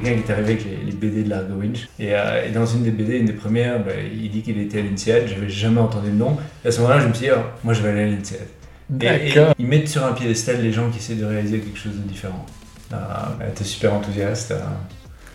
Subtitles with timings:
[0.00, 1.88] quelqu'un qui est arrivé avec les, BD de Largo Winch.
[1.98, 4.80] Et, euh, et, dans une des BD, une des premières, bah, il dit qu'il était
[4.80, 5.28] à l'INSEAD.
[5.28, 6.36] J'avais jamais entendu le nom.
[6.64, 8.48] Et à ce moment-là, je me suis dit, oh, moi je vais aller à l'INSEAD.
[9.02, 11.94] Et, et, ils mettent sur un piédestal les gens qui essaient de réaliser quelque chose
[11.94, 12.44] de différent.
[12.92, 12.96] Euh,
[13.54, 14.52] T'es super enthousiaste.
[14.52, 14.60] Euh.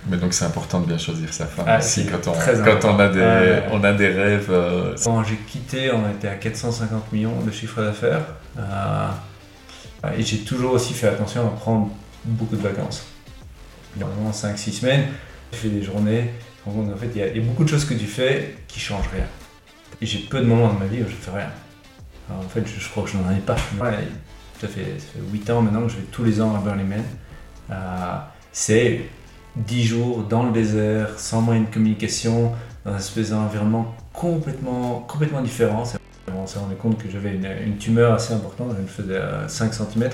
[0.07, 2.99] Mais donc c'est important de bien choisir sa femme ah, aussi quand, on, quand on,
[2.99, 4.49] a des, on a des rêves.
[4.51, 8.21] Euh, quand j'ai quitté, on était à 450 millions de chiffre d'affaires.
[10.15, 11.89] et j'ai toujours aussi fait attention à prendre
[12.23, 13.07] beaucoup de vacances.
[13.97, 15.05] Normalement 5-6 semaines,
[15.51, 16.31] je fais des journées.
[16.67, 19.25] En fait, il y, a beaucoup de choses que tu fais qui changent rien.
[20.01, 21.49] J'ai peu de moments dans ma vie où je fais rien.
[22.29, 23.55] en fait, je, crois que je n'en ai pas.
[23.55, 27.01] ça, fait, ça, fait, 8 ans maintenant que je vais tous les ans à Burning
[27.71, 28.17] euh,
[28.51, 29.01] c'est
[29.55, 32.51] 10 jours dans le désert, sans moyen de communication,
[32.83, 35.83] dans un espèce d'environnement complètement, complètement différent.
[36.35, 40.09] On s'est rendu compte que j'avais une, tumeur assez importante, elle me faisait 5 cm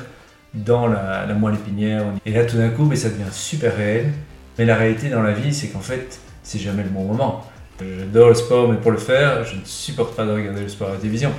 [0.54, 2.06] dans la, moelle épinière.
[2.26, 4.12] Et là, tout d'un coup, mais ça devient super réel.
[4.58, 7.46] Mais la réalité dans la vie, c'est qu'en fait, c'est jamais le bon moment.
[7.80, 10.90] J'adore le sport, mais pour le faire, je ne supporte pas de regarder le sport
[10.90, 11.32] à la télévision.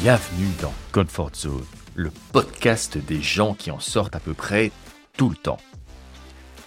[0.00, 1.64] Bienvenue dans Comfort Zone
[1.98, 4.70] le podcast des gens qui en sortent à peu près
[5.16, 5.58] tout le temps.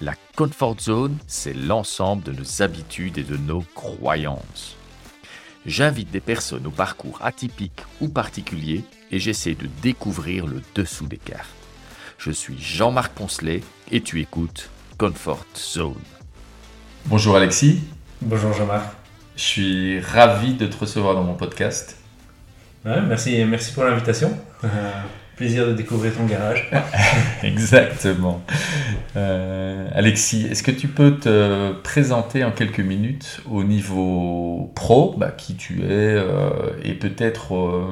[0.02, 4.76] La comfort zone, c'est l'ensemble de nos habitudes et de nos croyances.
[5.66, 11.18] J'invite des personnes au parcours atypique ou particulier et j'essaie de découvrir le dessous des
[11.18, 11.50] cartes.
[12.18, 15.96] Je suis Jean-Marc Poncelet et tu écoutes Comfort Zone.
[17.06, 17.82] Bonjour Alexis.
[18.22, 18.94] Bonjour Jean-Marc.
[19.36, 21.98] Je suis ravi de te recevoir dans mon podcast.
[22.86, 24.38] merci, merci pour l'invitation.
[25.42, 26.70] plaisir de découvrir ton garage.
[27.44, 28.44] Exactement.
[29.16, 35.32] Euh, Alexis, est-ce que tu peux te présenter en quelques minutes au niveau pro, bah,
[35.32, 36.50] qui tu es, euh,
[36.84, 37.92] et peut-être euh,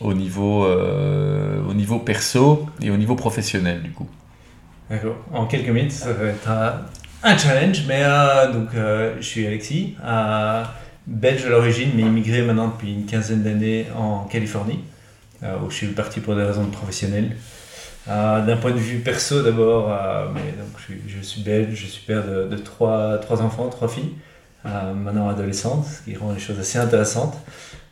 [0.00, 4.08] au, niveau, au niveau perso et au niveau professionnel du coup
[4.90, 5.16] D'accord.
[5.32, 6.48] En quelques minutes, ça va être
[7.22, 8.02] un, challenge, mais
[8.52, 9.96] donc je suis Alexis,
[11.06, 14.80] belge à l'origine, mais immigré maintenant depuis une quinzaine d'années en Californie.
[15.44, 17.36] Euh, où je suis parti pour des raisons professionnelles.
[18.08, 22.22] Euh, d'un point de vue perso d'abord, euh, donc je, suis belge, je suis père
[22.24, 24.12] de, trois, trois, enfants, trois filles,
[24.64, 27.36] maintenant adolescentes, ce qui rend les choses assez intéressantes.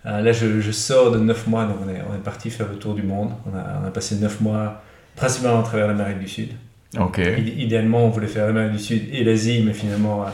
[0.05, 2.95] Là, je, sors de neuf mois, donc on est, on est parti faire le tour
[2.95, 3.31] du monde.
[3.47, 4.83] On a, on a passé neuf mois
[5.17, 6.51] principalement à travers l'Amérique du Sud.
[7.39, 10.27] Idéalement, on voulait faire l'Amérique du Sud et l'Asie, mais finalement,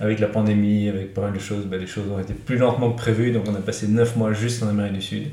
[0.00, 2.90] avec la pandémie, avec pas mal de choses, ben, les choses ont été plus lentement
[2.90, 5.24] que prévu, donc on a passé neuf mois juste en Amérique du Sud.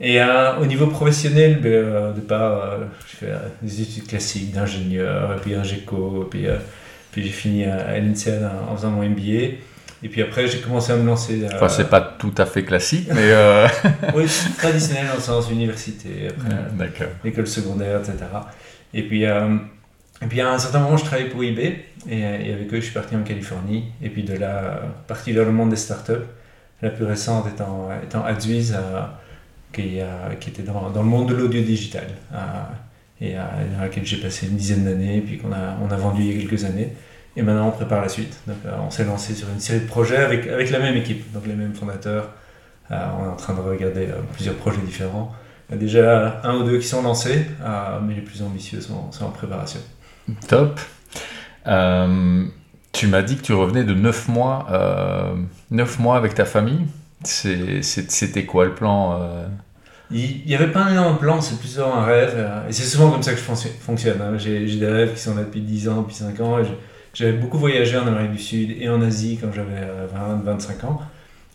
[0.00, 2.78] Et euh, au niveau professionnel, ben, euh, de part, euh,
[3.10, 3.32] je fais
[3.62, 6.46] des études classiques d'ingénieur, puis un GECO, puis,
[7.10, 9.56] puis j'ai fini à, l'INSEAD en, faisant mon MBA.
[10.02, 11.46] Et puis après, j'ai commencé à me lancer.
[11.54, 13.32] Enfin, c'est pas tout à fait classique, mais.
[14.14, 14.24] oui,
[14.58, 18.16] traditionnel dans le sens université, après l'école secondaire, etc.
[18.94, 22.76] Et puis, et puis à un certain moment, je travaillais pour eBay, et, avec eux,
[22.76, 23.92] je suis parti en Californie.
[24.02, 26.26] Et puis de là, parti vers le monde des startups.
[26.80, 28.76] La plus récente étant, étant Adzuiz,
[29.72, 29.98] qui,
[30.40, 32.38] qui était dans, dans, le monde de l'audio digital, euh,
[33.20, 36.32] et dans laquelle j'ai passé une dizaine d'années, puis qu'on a, on a vendu il
[36.32, 36.92] y a quelques années.
[37.36, 38.38] Et maintenant, on prépare la suite.
[38.46, 41.32] Donc, euh, on s'est lancé sur une série de projets avec, avec la même équipe,
[41.32, 42.30] donc les mêmes fondateurs.
[42.90, 45.32] Euh, on est en train de regarder plusieurs projets différents.
[45.70, 47.46] Il y a déjà un ou deux qui sont lancés,
[48.06, 49.80] mais les plus ambitieux sont, sont en préparation.
[50.46, 50.78] Top.
[51.64, 54.66] tu m'as dit que tu revenais de 9 mois,
[55.70, 56.86] 9 mois avec ta famille.
[57.24, 59.46] C'était quoi le plan euh?
[60.10, 62.34] Il n'y avait pas un énorme plan, c'est plutôt un rêve.
[62.36, 64.20] Euh, et c'est souvent comme ça que je fonctionne.
[64.20, 64.36] Hein.
[64.36, 66.58] J'ai des rêves qui sont là depuis 10 ans, depuis 5 ans.
[67.14, 69.80] J'avais beaucoup voyagé en Amérique du Sud et en Asie quand j'avais
[70.12, 71.00] 20, euh, 25 ans.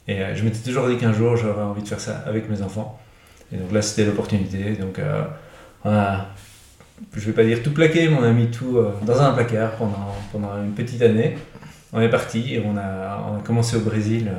[0.07, 2.99] Et je m'étais toujours dit qu'un jour j'aurais envie de faire ça avec mes enfants.
[3.51, 4.73] Et donc là, c'était l'opportunité.
[4.73, 5.01] Donc
[5.83, 6.27] on a,
[7.13, 10.15] je vais pas dire tout plaqué, mais on a mis tout dans un placard pendant,
[10.31, 11.37] pendant une petite année.
[11.91, 14.31] On est parti et on a, on a commencé au Brésil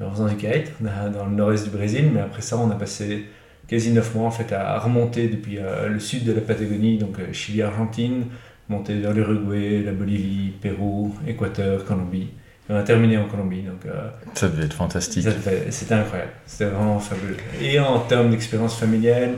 [0.00, 0.36] en faisant du
[1.12, 2.10] dans le nord-est du Brésil.
[2.12, 3.26] Mais après ça, on a passé
[3.68, 7.18] quasi 9 mois en fait à remonter depuis euh, le sud de la Patagonie, donc
[7.18, 8.26] euh, Chili, Argentine,
[8.68, 12.28] monter vers l'Uruguay, la Bolivie, Pérou, Équateur, Colombie.
[12.68, 13.62] Et on a terminé en Colombie.
[13.62, 15.26] Donc, euh, ça devait être fantastique.
[15.70, 16.32] C'était incroyable.
[16.46, 17.36] C'était vraiment fabuleux.
[17.60, 19.34] Et en termes d'expérience familiale,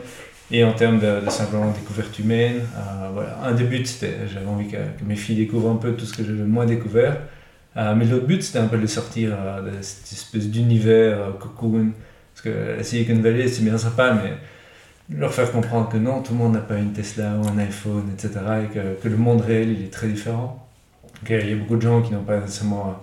[0.51, 2.61] et en termes de, simplement découverte humaine.
[3.13, 3.39] voilà.
[3.43, 6.17] Un des buts, c'était j'avais envie que, que, mes filles découvrent un peu tout ce
[6.17, 7.17] que j'avais moins découvert.
[7.77, 11.33] Euh, mais l'autre but, c'était un peu de sortir euh, de cette espèce d'univers euh,
[11.33, 11.93] cocoon.
[12.33, 14.33] Parce que la Silicon Valley, c'est bien sympa, mais
[15.11, 18.05] leur faire comprendre que non, tout le monde n'a pas une Tesla ou un iPhone,
[18.13, 18.41] etc.
[18.65, 20.67] Et que, que le monde réel, il est très différent.
[21.29, 23.01] il y a beaucoup de gens qui n'ont pas nécessairement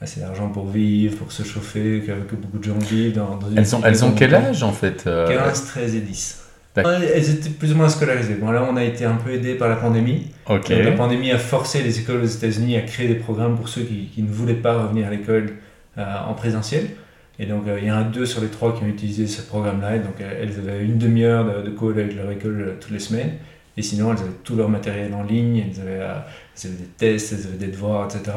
[0.00, 3.76] assez d'argent pour vivre, pour se chauffer, que, que, beaucoup de gens vivent dans, Elles
[3.76, 6.40] ont, elles ont quel âge en fait 15, 13 et 10.
[6.76, 8.34] Elles étaient plus ou moins scolarisées.
[8.34, 10.26] Bon, là, on a été un peu aidé par la pandémie.
[10.48, 10.70] Ok.
[10.70, 14.08] La pandémie a forcé les écoles aux États-Unis à créer des programmes pour ceux qui,
[14.12, 15.52] qui ne voulaient pas revenir à l'école
[15.98, 16.88] euh, en présentiel.
[17.38, 19.42] Et donc, euh, il y en a deux sur les trois qui ont utilisé ce
[19.42, 19.98] programme-là.
[19.98, 23.00] Donc, euh, elles avaient une demi-heure de, de call avec leur école euh, toutes les
[23.00, 23.32] semaines.
[23.76, 25.64] Et sinon, elles avaient tout leur matériel en ligne.
[25.68, 28.36] Elles avaient, des tests, elles avaient des devoirs, etc.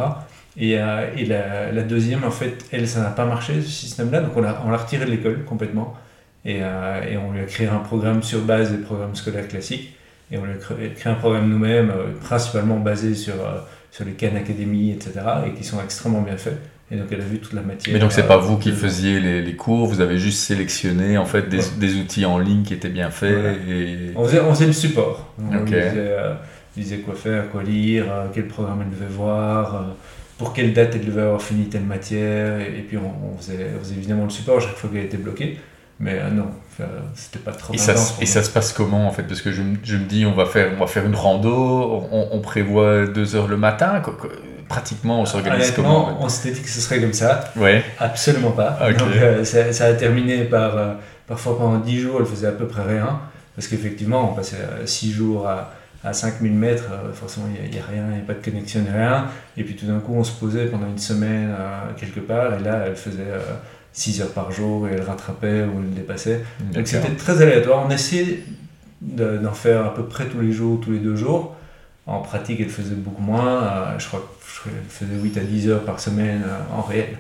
[0.58, 4.22] Et, la, deuxième, en fait, elle, ça n'a pas marché, ce système-là.
[4.22, 5.96] Donc, on l'a on retiré de l'école complètement.
[6.44, 9.94] Et, on lui a créé un programme sur base des programmes scolaires classiques.
[10.32, 13.36] Et on lui a créé, un programme nous-mêmes, principalement basé sur,
[13.92, 15.20] sur les Khan Academy, etc.
[15.46, 16.60] Et qui sont extrêmement bien faits.
[16.90, 17.94] Et donc elle a vu toute la matière.
[17.94, 21.18] Mais donc c'est euh, pas vous qui faisiez les, les cours, vous avez juste sélectionné
[21.18, 21.64] en fait des, Ouais.
[21.80, 23.52] des outils en ligne qui étaient bien faits Voilà.
[23.68, 25.34] et On faisait, on faisait le support.
[25.38, 26.34] On disait, euh,
[26.78, 29.80] disait quoi faire, quoi lire, euh, quel programme elle devait voir, euh,
[30.38, 32.62] pour quelle date elle devait avoir fini telle matière.
[32.62, 35.18] Et, et puis on, on faisait, on faisait évidemment le support chaque fois qu'elle était
[35.18, 35.60] bloquée.
[36.00, 36.46] Mais euh, non,
[36.80, 36.86] euh,
[37.16, 39.24] c'était pas trop Et ça, et ça se passe comment en fait?
[39.24, 41.52] Parce que je, me- je me dis, on va faire, on va faire une rando,
[42.12, 44.30] on, on prévoit deux heures le matin, quoi- quoi-
[44.68, 47.52] pratiquement on s'organise Honnêtement, comment on s'était dit que ce serait comme ça.
[47.56, 48.78] Ouais, Absolument pas.
[48.90, 48.98] Ok.
[48.98, 50.94] Donc, euh, ça, ça a terminé par, euh,
[51.28, 53.20] parfois pendant 10 jours, elle faisait à peu près rien.
[53.56, 55.74] Parce qu'effectivement, on passait 6 jours à,
[56.04, 58.82] à 5000 mètres, euh, forcément, il n'y a, rien, il n'y a pas de connexion,
[58.94, 59.26] rien.
[59.58, 62.64] Et puis tout d'un coup, on se posait pendant une semaine euh, quelque part, et
[62.64, 63.24] là, elle faisait
[63.94, 66.42] 6 heures par jour, et elle rattrapait ou elle dépassait.
[66.60, 66.88] Donc d'accord.
[66.88, 67.84] c'était très aléatoire.
[67.88, 68.44] On essayait
[69.02, 71.56] de- d'en faire à peu près tous les jours, tous les deux jours.
[72.08, 73.64] En pratique, elle faisait beaucoup moins.
[73.64, 74.22] Euh, je crois
[74.64, 77.18] qu'elle faisait 8 à 10 heures par semaine euh, en réel.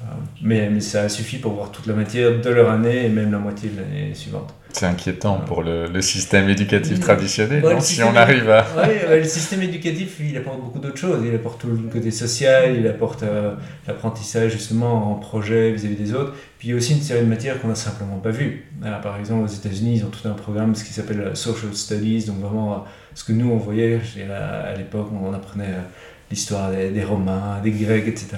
[0.00, 3.08] Euh, mais, mais ça a suffi pour voir toute la matière de leur année et
[3.08, 4.54] même la moitié de l'année suivante.
[4.72, 8.64] C'est inquiétant pour le, le système éducatif traditionnel, Ouais, non le si on arrive à...
[8.76, 11.24] Ouais, le système éducatif, il apporte beaucoup d'autres choses.
[11.26, 13.54] Il apporte tout le côté social, il apporte euh,
[13.88, 16.34] l'apprentissage justement en projet vis-à-vis des autres.
[16.58, 18.66] Puis il y a aussi une série de matières qu'on n'a simplement pas vues.
[19.02, 22.38] Par exemple, aux États-Unis, ils ont tout un programme, ce qui s'appelle Social Studies, donc
[22.40, 22.84] vraiment
[23.18, 24.00] euh, ce que nous on voyait
[24.30, 25.82] à l'époque, on apprenait euh,
[26.30, 28.28] l'histoire des, Romains, des Grecs, etc.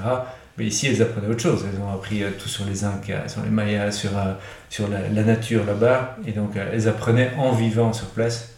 [0.56, 1.64] Mais ici, elles apprenaient autre chose.
[1.70, 5.64] Elles ont appris euh, tout sur les Incas, sur les Mayas, sur, euh, la, nature
[5.66, 6.16] là-bas.
[6.26, 8.54] Et donc, elles apprenaient en vivant sur place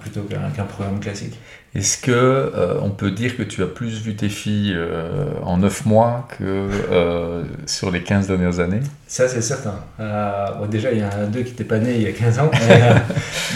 [0.00, 1.34] plutôt qu'un programme classique.
[1.76, 5.58] Est-ce que euh, on peut dire que tu as plus vu tes filles euh, en
[5.58, 6.42] 9 mois que
[6.90, 8.80] euh, sur les 15 dernières années?
[9.06, 9.74] Ça, c'est certain.
[9.98, 12.38] Bon, déjà, il y en a deux qui n'étaient pas nés il y a 15
[12.38, 12.50] ans.
[12.68, 12.92] Mais,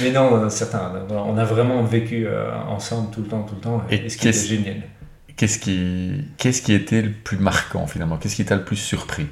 [0.02, 0.92] mais non, certain.
[1.10, 2.26] On a vraiment vécu
[2.68, 3.82] ensemble tout le temps, tout le temps.
[3.90, 4.76] Et Et, ce qui était qu'est-ce- génial.
[5.36, 8.18] Qu'est-ce qui, qu'est-ce qui était le plus marquant finalement?
[8.18, 9.26] Qu'est-ce qui t'a le plus surpris?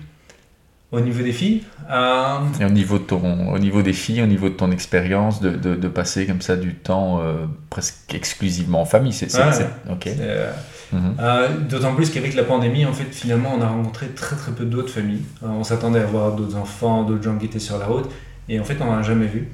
[0.90, 4.26] Au niveau des filles, euh, Et au niveau, de ton, au niveau des filles, au
[4.26, 8.80] niveau de ton expérience, de, de, de passer comme ça du temps euh, presque exclusivement
[8.80, 10.02] en famille, c'est, Ouais, c'est- ok.
[10.04, 10.50] c'est, euh,
[10.90, 11.68] Mhm.
[11.68, 14.88] D'autant plus qu'avec la pandémie, en fait, finalement, on a rencontré très très peu d'autres
[14.88, 15.20] familles.
[15.42, 18.08] On s'attendait à voir d'autres enfants, d'autres gens qui étaient sur la route,
[18.48, 19.48] et en fait, on n'en a jamais vu.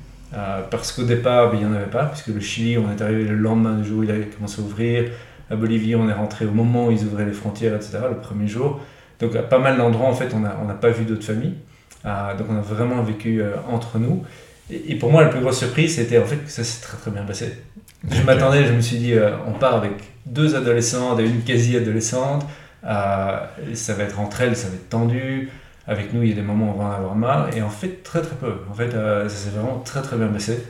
[0.71, 3.25] Parce qu'au départ, ben, il n'y en avait pas, puisque le Chili, on est arrivé
[3.25, 5.11] le lendemain du jour où il avait commencé à ouvrir.
[5.51, 8.47] À Bolivie, on est rentré au moment où ils ouvraient les frontières, etc., le premier
[8.47, 8.79] jour.
[9.25, 11.55] Donc, à pas mal d'endroits, en fait, on n'a on pas vu d'autres familles.
[12.05, 14.25] Euh, donc, on a vraiment vécu euh, entre nous.
[14.71, 16.97] Et, et pour moi, la plus grosse surprise, c'était en fait que ça s'est très
[16.97, 17.53] très bien passé.
[18.11, 19.93] Je m'attendais, je me suis dit, euh, on part avec
[20.27, 22.47] deux adolescentes et une quasi-adolescente.
[22.85, 23.39] Euh,
[23.75, 25.51] ça va être entre elles, ça va être tendu.
[25.87, 27.57] Avec nous, il y a des moments où on va en avoir marre.
[27.57, 28.55] Et en fait, très très peu.
[28.71, 30.65] En fait, ça s'est vraiment très très bien passé.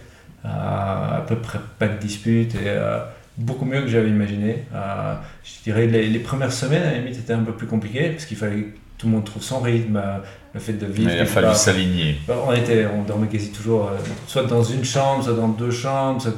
[0.45, 2.99] À peu près pas de et euh,
[3.37, 4.65] beaucoup mieux que j'avais imaginé.
[4.75, 5.15] Euh,
[5.45, 8.27] je dirais les, les premières semaines, à la limite, étaient un peu plus compliquées parce
[8.27, 9.97] qu'il fallait que tout le monde trouve son rythme.
[9.97, 10.19] euh,
[10.55, 11.09] le fait de vivre.
[11.09, 12.17] Mais il a fallu s'aligner.
[12.27, 15.73] Bah, on, était, on dormait quasi toujours euh, soit dans une chambre, soit dans deux
[15.73, 16.33] chambres, soit,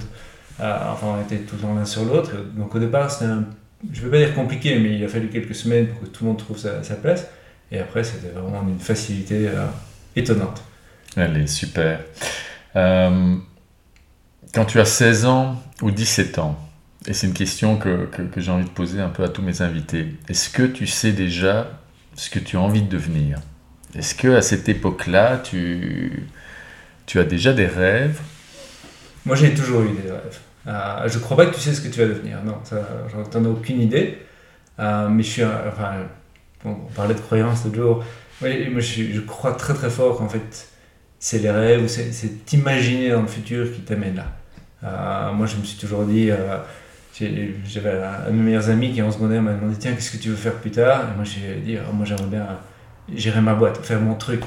[0.60, 2.32] euh, enfin on était tout le temps l'un sur l'autre.
[2.56, 3.44] Donc au départ c'était un,
[3.92, 6.24] je ne vais pas dire compliqué, mais il a fallu quelques semaines pour que tout
[6.24, 7.26] le monde trouve sa, sa place.
[7.70, 9.66] Et après c'était vraiment d'une facilité euh,
[10.16, 10.62] étonnante.
[11.16, 12.00] Allez, super.
[12.74, 13.36] Euh,
[14.54, 16.58] quand tu as 16 ans ou 17 ans,
[17.06, 20.14] et c'est une question que, j'ai envie de poser un peu à tous mes invités,
[20.28, 21.80] est-ce que tu sais déjà
[22.16, 23.38] ce que tu as envie de devenir?
[23.94, 26.28] Est-ce que à cette époque-là, tu,
[27.14, 28.20] as déjà des rêves?
[29.24, 30.38] Moi j'ai toujours eu des rêves.
[30.66, 32.58] Euh, je crois pas que tu sais ce que tu vas devenir, non,
[33.32, 34.18] j'en ai aucune idée.
[34.78, 35.94] Euh, mais je suis, enfin,
[36.64, 38.04] on parlait de croyance l'autre jour.
[38.40, 40.68] Moi je, crois très très fort qu'en fait
[41.18, 44.26] c'est les rêves c'est t'imaginer dans le futur qui t'amène là.
[44.84, 46.30] Euh, moi je me suis toujours dit,
[47.20, 50.28] j'avais un, de mes meilleurs amis qui en secondaire m'a demandé tiens qu'est-ce que tu
[50.28, 51.10] veux faire plus tard?
[51.12, 52.46] Et moi j'ai dit Ah, moi j'aimerais bien
[53.14, 54.42] gérer ma boîte, faire mon truc.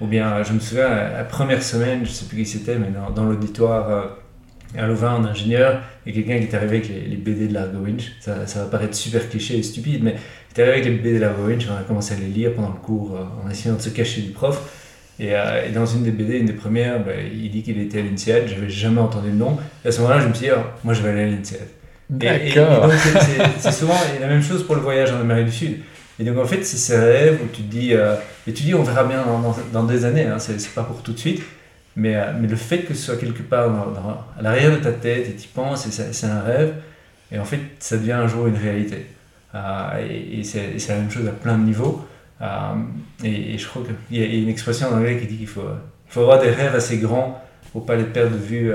[0.00, 3.24] Ou bien je me souviens la, première semaine, je sais plus qui c'était, mais dans,
[3.24, 4.02] l'auditoire euh,
[4.78, 7.54] à Louvain en ingénieur, il y a quelqu'un qui est arrivé avec les, BD de
[7.54, 8.12] Largo Winch.
[8.20, 11.14] Ça, ça va paraître super cliché et stupide, mais il est arrivé avec les BD
[11.14, 13.76] de Largo Winch, on a commencé à les lire pendant le cours euh, en essayant
[13.76, 14.79] de se cacher du prof.
[15.20, 15.32] Et,
[15.74, 18.70] dans une des BD, une des premières, bah, il dit qu'il était à l'INSEAD, j'avais
[18.70, 19.58] jamais entendu le nom.
[19.84, 21.68] Et à ce moment-là, je me suis dit, oh, moi je vais aller à l'INSEAD.
[22.08, 22.90] D'accord.
[23.60, 25.76] C'est souvent la même chose pour le voyage en Amérique du Sud.
[26.18, 28.14] Et donc en fait, c'est ces rêves où tu te dis, euh,
[28.46, 29.24] et tu dis, on verra bien
[29.72, 31.42] dans, des années, hein, c'est pas pour tout de suite,
[31.96, 33.70] mais, euh, mais le fait que ce soit quelque part
[34.38, 36.74] à l'arrière de ta tête et tu y penses, c'est un rêve,
[37.32, 39.06] et en fait, ça devient un jour une réalité.
[39.54, 42.06] Euh, et, c'est la même chose à plein de niveaux.
[43.22, 45.62] Et, je crois qu'il y, a une expression en anglais qui dit qu'il faut,
[46.16, 47.42] avoir des rêves assez grands
[47.72, 48.72] pour pas les perdre de vue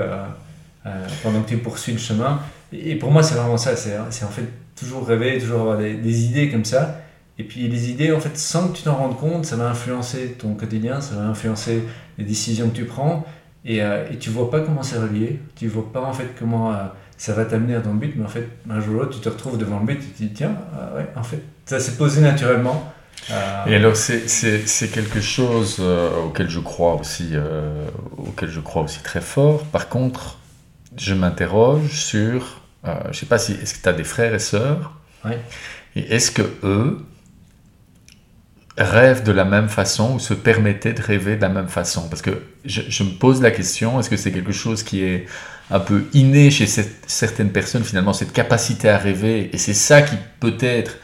[1.22, 2.40] pendant que tu poursuis le chemin.
[2.72, 3.76] Et pour moi, c'est vraiment ça.
[3.76, 7.00] C'est en fait toujours rêver, toujours avoir des, idées comme ça.
[7.38, 10.36] Et puis les idées, en fait, sans que tu t'en rendes compte, ça va influencer
[10.38, 11.82] ton quotidien, ça va influencer
[12.18, 13.26] les décisions que tu prends.
[13.64, 15.40] Et, euh, et tu vois pas comment c'est relié.
[15.56, 16.84] Tu vois pas en fait comment euh,
[17.16, 18.14] ça va t'amener à ton but.
[18.16, 20.06] Mais en fait, un jour ou l'autre, tu te retrouves devant le but et tu
[20.06, 22.92] te dis, tiens, euh, ouais, en fait, ça s'est posé naturellement.
[23.66, 27.32] Et alors, c'est quelque chose auquel je crois aussi,
[28.16, 29.64] auquel je crois aussi très fort.
[29.64, 30.38] Par contre,
[30.96, 34.38] je m'interroge sur, euh, je sais pas si, est-ce que tu as des frères et
[34.38, 34.92] sœurs
[35.24, 35.32] oui.
[35.96, 37.04] Et est-ce que eux
[38.78, 42.08] rêvent de la même façon ou se permettaient de rêver de la même façon?
[42.08, 45.26] Parce que je, me pose la question, est-ce que c'est quelque chose qui est
[45.70, 50.14] un peu inné chez certaines personnes finalement, cette capacité à rêver, et c'est ça qui
[50.38, 50.98] peut-être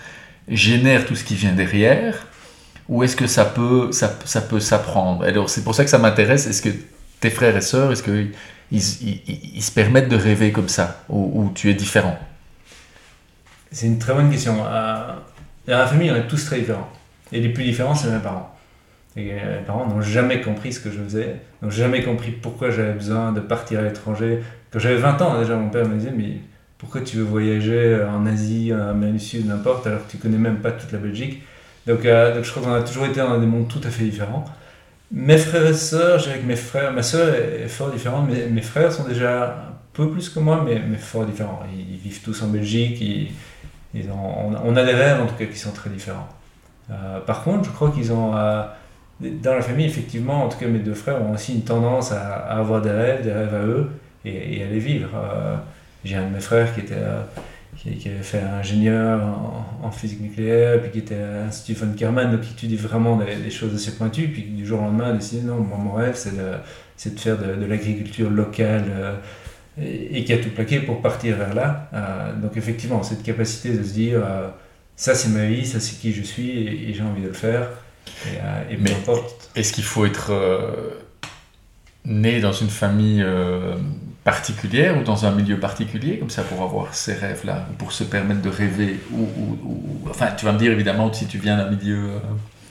[0.49, 2.27] génère tout ce qui vient derrière
[2.89, 5.25] ou est-ce que ça peut, ça, ça peut s'apprendre?
[5.25, 6.47] Alors c'est pour ça que ça m'intéresse.
[6.47, 6.71] Est-ce que
[7.21, 8.27] tes frères et sœurs, est-ce que
[8.73, 12.19] ils, se permettent de rêver comme ça, ou, tu es différent?
[13.71, 14.57] C'est une très bonne question.
[14.67, 15.15] Euh,
[15.67, 16.91] dans la famille, on est tous très différents.
[17.33, 18.55] Et les plus différents, c'est mes parents.
[19.17, 22.71] Et euh, mes parents n'ont jamais compris ce que je faisais, n'ont jamais compris pourquoi
[22.71, 24.43] j'avais besoin de partir à l'étranger.
[24.71, 26.37] Quand j'avais 20 ans, déjà, mon père me disait, mais
[26.83, 30.37] pourquoi tu veux voyager en Asie, en Amérique du Sud, n'importe, alors que tu connais
[30.37, 31.41] même pas toute la Belgique?
[31.87, 34.03] Donc, euh, donc je crois qu'on a toujours été dans des mondes tout à fait
[34.03, 34.45] différents.
[35.13, 38.93] Mes frères et sœurs, j'ai avec mes frères, ma sœur est, fort différente, mes frères
[38.93, 41.61] sont déjà un peu plus que moi, mais, fort différents.
[41.73, 43.33] Ils, vivent tous en Belgique,
[43.95, 46.29] on, a des rêves en tout cas qui sont très différents.
[46.91, 48.65] Euh, par contre, je crois qu'ils ont, euh,
[49.21, 52.39] dans la famille, effectivement, en tout cas mes deux frères ont aussi une tendance à,
[52.39, 53.91] avoir des rêves, des rêves à eux,
[54.25, 55.11] et, à les vivre.
[56.05, 56.97] Euh, j'ai un de mes frères qui était
[57.77, 59.21] qui, avait fait ingénieur
[59.83, 63.51] en, physique nucléaire, puis qui était à l'Institut von Kerman, donc qui étudie vraiment des,
[63.51, 67.15] choses assez pointues, puis du jour au lendemain a décidé non, mon rêve c'est de,
[67.15, 69.17] de, faire de, l'agriculture locale euh,
[69.81, 71.89] et, qui a tout plaqué pour partir vers là.
[71.93, 74.49] Euh, donc effectivement, cette capacité de se dire euh,
[74.97, 77.69] ça c'est ma vie, ça c'est qui je suis et, j'ai envie de le faire.
[78.71, 79.51] Et, peu importe.
[79.57, 80.33] Est-ce qu'il faut être
[82.05, 83.25] né dans une famille
[84.25, 88.05] particulière ou dans un milieu particulier, comme ça, pour avoir ces rêves-là, ou pour se
[88.05, 89.27] permettre de rêver ou,
[90.09, 91.97] Enfin, tu vas me dire évidemment, si tu viens d'un milieu.
[91.97, 92.19] Euh,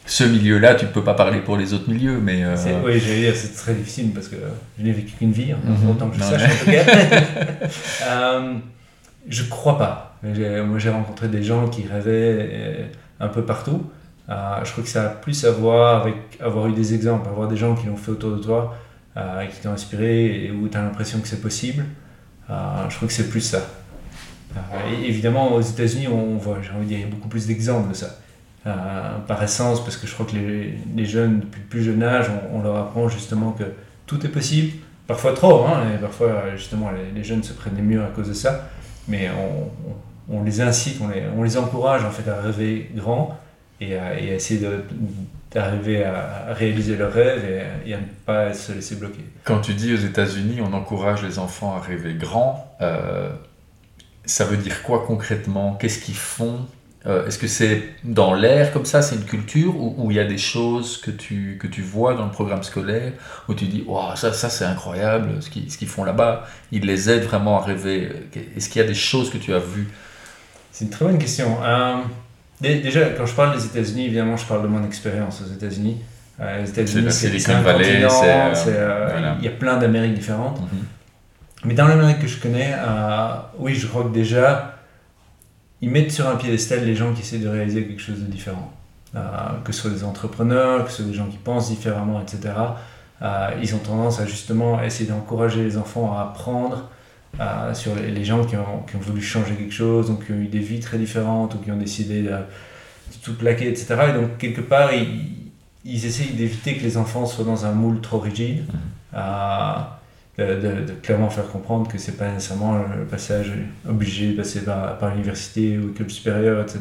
[0.05, 2.43] ce milieu-là, tu ne peux pas parler pour les autres milieux, mais...
[2.43, 4.35] Euh, oui, j'allais dire, c'est très difficile parce que
[4.77, 5.89] je n'ai vécu qu'une vie, hein, mhm.
[5.89, 6.83] autant que je sache en tout cas.
[8.07, 8.53] euh,
[9.29, 10.17] je crois pas.
[10.23, 12.85] Moi, j'ai rencontré des gens qui rêvaient euh,
[13.19, 13.89] un peu partout.
[14.27, 17.57] je crois que ça a plus à voir avec avoir eu des exemples, avoir des
[17.57, 18.75] gens qui l'ont fait autour de toi.
[19.17, 21.83] Euh, qui t'ont inspiré et où tu as l'impression que c'est possible.
[22.49, 23.61] Euh, je crois que c'est plus ça.
[24.55, 24.59] Euh,
[25.03, 28.19] évidemment, aux États-Unis, on voit, j'ai envie de dire, beaucoup plus d'exemples de ça.
[28.63, 32.61] par essence, parce que je crois que les, jeunes, depuis le plus jeune âge, on,
[32.61, 33.65] leur apprend justement que
[34.05, 34.77] tout est possible,
[35.07, 38.33] parfois trop, hein, et parfois justement les, jeunes se prennent des murs à cause de
[38.33, 38.69] ça,
[39.09, 39.29] mais
[40.29, 43.37] on, les incite, on les, encourage en fait à rêver grand
[43.81, 44.85] et à essayer de,
[45.51, 47.43] d'arriver à, réaliser leurs rêves
[47.85, 49.23] et, à ne pas se laisser bloquer.
[49.43, 53.29] Quand tu dis aux États-Unis, on encourage les enfants à rêver grand, euh,
[54.25, 55.73] ça veut dire quoi concrètement?
[55.73, 56.65] Qu'est-ce qu'ils font?
[57.07, 60.25] Euh, Est-ce que c'est dans l'air comme ça, c'est une culture, ou il y a
[60.25, 63.11] des choses que tu, que tu vois dans le programme scolaire
[63.49, 67.09] où tu dis wow, ça, ça c'est incroyable ce qu'ils, qu'ils font là-bas Ils les
[67.09, 68.09] aident vraiment à rêver.
[68.55, 69.89] Est-ce qu'il y a des choses que tu as vues?
[70.71, 71.57] C'est une très bonne question.
[71.63, 71.95] Euh,
[72.61, 75.97] Déjà, quand je parle des États-Unis, évidemment, je parle de mon expérience aux États-Unis.
[76.39, 80.59] Euh, les États-Unis, c'est un continent, euh, euh, il y a plein d'Amériques différentes.
[80.59, 80.67] Mhm.
[81.65, 82.73] Mais dans l'Amérique que je connais,
[83.57, 84.75] oui, je crois que déjà,
[85.81, 88.71] ils mettent sur un piédestal les gens qui essaient de réaliser quelque chose de différent.
[89.63, 92.53] que ce soit des entrepreneurs, que ce soit des gens qui pensent différemment, etc.
[93.61, 96.89] ils ont tendance à justement essayer d'encourager les enfants à apprendre
[97.73, 100.47] sur les, gens qui ont, qui ont, voulu changer quelque chose, donc qui ont eu
[100.47, 102.35] des vies très différentes ou qui ont décidé de,
[103.23, 103.95] tout plaquer, etc.
[104.09, 105.51] Et donc, quelque part, ils,
[105.83, 108.63] ils essayent d'éviter que les enfants soient dans un moule trop rigide,
[109.13, 109.17] mmh.
[110.37, 113.51] de, clairement faire comprendre que c'est pas nécessairement le passage
[113.87, 116.79] obligé de passer par, par l'université ou l'école supérieure, etc.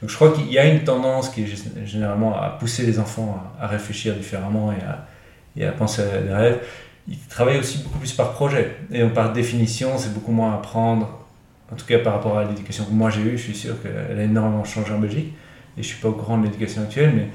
[0.00, 3.42] Donc, je crois qu'il y a une tendance qui est généralement à pousser les enfants
[3.60, 5.06] à, réfléchir différemment et à,
[5.56, 6.60] et à penser à des rêves.
[7.08, 8.76] Ils travaillent aussi beaucoup plus par projet.
[8.92, 11.08] Et donc, par définition, c'est beaucoup moins apprendre.
[11.72, 14.18] En tout cas, par rapport à l'éducation que moi j'ai eue, je suis sûr qu'elle
[14.18, 15.32] a énormément changé en Belgique.
[15.76, 17.26] Et je suis pas au courant de l'éducation actuelle, mais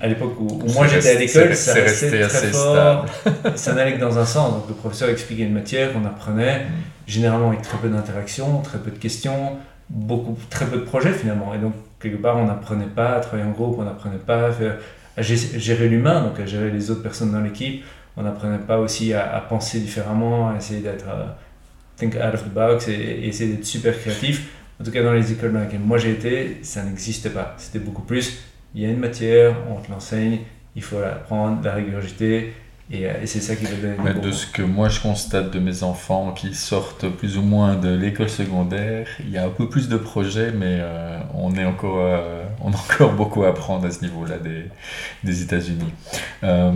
[0.00, 3.06] à l'époque où, où moi j'étais à l'école, ça resté très assez fort.
[3.56, 4.52] ça n'allait que dans un sens.
[4.52, 7.10] Donc le professeur expliquait une matière qu'on apprenait, Mm.
[7.10, 9.56] généralement avec très peu d'interactions, très peu de questions,
[9.90, 11.52] beaucoup, très peu de projets finalement.
[11.54, 14.52] Et donc quelque part on n'apprenait pas à travailler en groupe, on n'apprenait pas à,
[14.52, 14.76] faire-
[15.16, 17.84] à gérer l'humain, donc à gérer les autres personnes dans l'équipe.
[18.16, 21.26] On n'apprenait pas aussi à, à penser différemment, à essayer d'être euh,
[21.96, 24.50] think out of the box et, et essayer d'être super créatif.
[24.80, 27.54] En tout cas, dans les écoles dans lesquelles moi j'ai été, ça n'existait pas.
[27.58, 28.40] C'était beaucoup plus,
[28.74, 30.40] il y a une matière, on te l'enseigne,
[30.74, 32.52] il faut l'apprendre, la régurgiter,
[32.90, 35.50] et, euh, et c'est ça qui va donner Mais de ce que moi je constate
[35.52, 39.50] de mes enfants qui sortent plus ou moins de l'école secondaire, il y a un
[39.50, 43.48] peu plus de projets, mais euh, on, est encore, euh, on a encore beaucoup à
[43.48, 44.64] apprendre à ce niveau-là des,
[45.22, 45.92] des États-Unis.
[46.42, 46.72] Euh,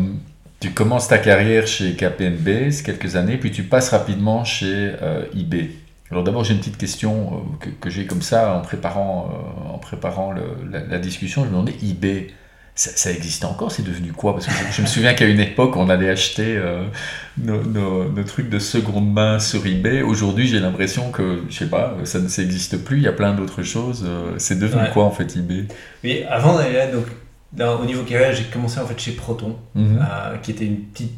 [0.61, 5.25] tu commences ta carrière chez KPMB, c'est quelques années, puis tu passes rapidement chez euh,
[5.37, 5.71] eBay.
[6.11, 9.75] Alors d'abord j'ai une petite question euh, que, que j'ai comme ça en préparant, euh,
[9.75, 11.43] en préparant le- la, la discussion.
[11.43, 12.29] Je me demandais eBay,
[12.75, 13.71] ça, ça existe encore?
[13.73, 14.33] C'est devenu quoi?
[14.35, 16.85] Parce que je, je me souviens qu'à une époque on allait acheter euh,
[17.37, 20.01] nos, nos- nos trucs de seconde main sur eBay.
[20.03, 22.97] Aujourd'hui j'ai l'impression que, je sais pas, ça ne ça n'existe plus.
[22.97, 24.05] Il y a plein d'autres choses.
[24.39, 24.91] C'est devenu Ouais.
[24.93, 25.67] quoi en fait eBay
[26.03, 27.05] Oui, avant d'aller là, donc,
[27.53, 29.99] dans- au niveau carrière, j'ai commencé en fait chez Proton, Mhm.
[30.01, 31.13] euh, qui était une petite,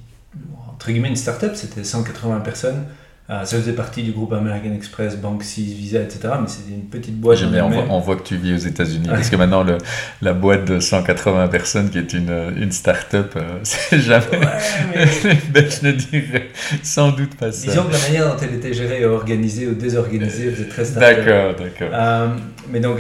[0.69, 2.85] entre guillemets, une start-up, c'était 180 personnes.
[3.29, 6.21] Euh, ça faisait partie du groupe American Express, Bank 6, Visa, etc.
[6.43, 7.39] Mais c'était une petite boîte.
[7.39, 9.07] J'aime en bien, on voit, on voit que tu vis aux États-Unis.
[9.09, 9.15] Ouais.
[9.15, 9.79] Parce que maintenant, le,
[10.21, 14.25] la boîte de 180 personnes, qui est une, une start-up, euh, c'est jamais.
[14.33, 14.59] Ouais,
[14.97, 16.49] mais Les Belges ne diraient
[16.83, 17.69] sans doute pas ça.
[17.69, 21.25] disons que la manière dont elle était gérée, organisée ou désorganisée, faisait très start-up.
[21.25, 22.31] D'accord, d'accord.
[22.73, 22.99] Mais donc,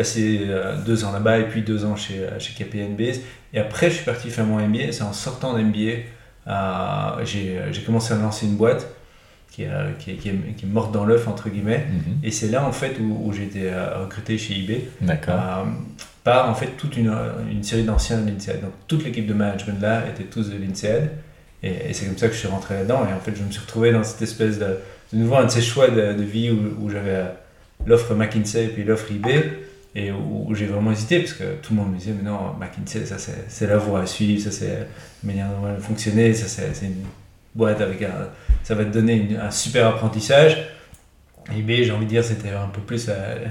[0.00, 3.00] passé euh, deux ans là-bas et puis deux ans chez, euh, chez KPNB.
[3.52, 4.92] Et après, je suis parti faire mon MBA.
[4.92, 5.96] C'est en sortant d'MBA,
[6.46, 8.86] euh, j'ai j'ai commencé à lancer une boîte
[9.50, 11.84] qui, euh, qui, est- qui est, qui est morte dans l'œuf, entre guillemets.
[11.90, 12.18] Mhm.
[12.24, 15.34] Et c'est là, en fait, où, où j'ai été euh, recruté chez eBay D'accord.
[15.34, 15.64] euh,
[16.24, 17.12] par, en fait, toute une,
[17.50, 18.60] une série d'anciens de l'INSEAD.
[18.62, 21.10] Donc, toute l'équipe de management là était tous de l'INSEAD.
[21.62, 23.02] Et, et c'est comme ça que je suis rentré là-dedans.
[23.10, 24.78] Et en fait, je me suis retrouvé dans cette espèce de,
[25.12, 27.24] de nouveau, un de ces choix de, de vie où, où j'avais euh,
[27.86, 29.50] l'offre McKinsey et puis l'offre eBay.
[29.94, 33.04] Et où, j'ai vraiment hésité parce que tout le monde me disait, mais non, McKinsey,
[33.06, 34.84] ça c'est la voie à suivre, ça c'est la
[35.24, 37.04] manière va fonctionner, ça c'est une
[37.54, 38.28] boîte avec un.
[38.62, 40.58] Ça va te donner un super apprentissage.
[41.56, 43.08] eBay, j'ai envie de dire, c'était un peu plus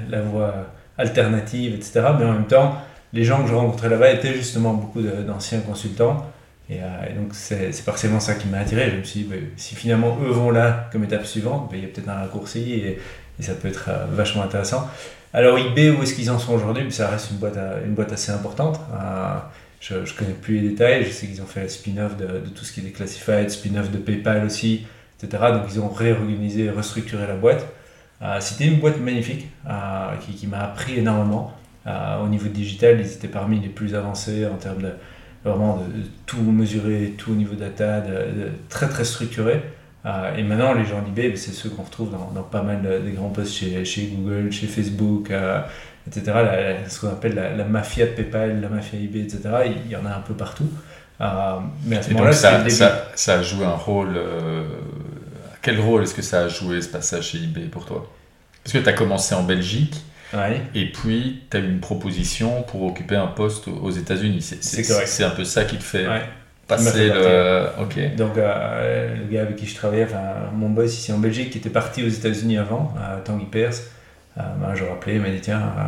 [0.10, 2.02] la, voie alternative, etc.
[2.18, 2.78] Mais en même temps,
[3.14, 6.26] les gens que je rencontrais là-bas étaient justement beaucoup de- d'anciens consultants.
[6.70, 8.92] Et, euh, et donc, c'est partiellement ça qui m'a attiré.
[8.92, 11.86] Je me suis dit, si finalement eux vont là comme étape suivante, bah, il y
[11.86, 13.00] a peut-être un raccourci et,
[13.40, 14.88] et ça peut être euh, vachement intéressant.
[15.34, 16.92] Alors, eBay, où est-ce qu'ils en sont aujourd'hui?
[16.92, 18.80] Ça reste une boîte, à- une boîte assez importante.
[18.94, 19.38] Euh,
[19.80, 21.06] je ne connais plus les détails.
[21.06, 23.98] Je sais qu'ils ont fait le spin-off de, tout ce qui est classified, spin-off de
[23.98, 24.86] PayPal aussi,
[25.22, 25.44] etc.
[25.54, 27.66] Donc, ils ont réorganisé, restructuré la boîte.
[28.22, 31.54] Euh, C'était une boîte magnifique euh, qui, qui m'a appris énormément.
[31.88, 34.92] Euh, au niveau digital, ils étaient parmi les plus avancés en termes de
[35.46, 35.84] vraiment de,
[36.26, 39.62] tout mesurer, tout au niveau data, de très très structuré.
[40.06, 42.82] Euh, et maintenant, les gens d'eBay, ben, c'est ceux qu'on retrouve dans, dans pas mal
[42.82, 45.60] de- des grands postes chez, chez Google, chez Facebook, euh,
[46.08, 46.24] etc.
[46.36, 49.42] La- la- ce qu'on appelle la, la mafia de PayPal, la mafia eBay, etc.
[49.86, 50.70] Il, y en a un peu partout.
[51.20, 51.26] Euh,
[51.86, 52.70] mais à ce moment-là, ça, début.
[52.70, 54.18] ça, ça a joué un rôle.
[55.62, 58.10] Quel rôle est-ce que ça a joué ce passage chez eBay pour toi?
[58.64, 60.02] Parce que tu as commencé en Belgique.
[60.34, 60.62] Ouais.
[60.76, 64.42] Et puis, tu as eu une proposition pour occuper un poste aux États-Unis.
[64.42, 66.22] C'est- un peu ça qui te fait Ouais.
[66.70, 67.66] Passer le.
[67.82, 68.16] Ok.
[68.16, 70.22] Donc, euh, le gars avec qui je travaillais, enfin,
[70.54, 73.84] mon boss ici en Belgique, qui était parti aux États-Unis avant, euh, Tanguy Perse,
[74.38, 75.82] euh, un jour appelé, il m'a dit Tiens, euh,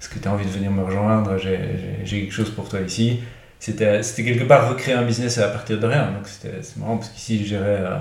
[0.00, 1.36] est-ce que tu as envie de venir me rejoindre?
[1.38, 3.20] J'ai- quelque chose pour toi ici.
[3.58, 6.06] C'était quelque part recréer un business à partir de rien.
[6.12, 7.96] Donc, c'était c'est marrant parce qu'ici, je gérais euh,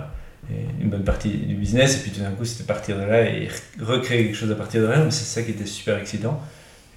[0.81, 3.49] une bonne partie du business, et puis tout d'un coup, c'était partir de là et
[3.81, 5.03] recréer quelque chose à partir de rien.
[5.03, 6.39] Mais c'est ça qui était super excitant.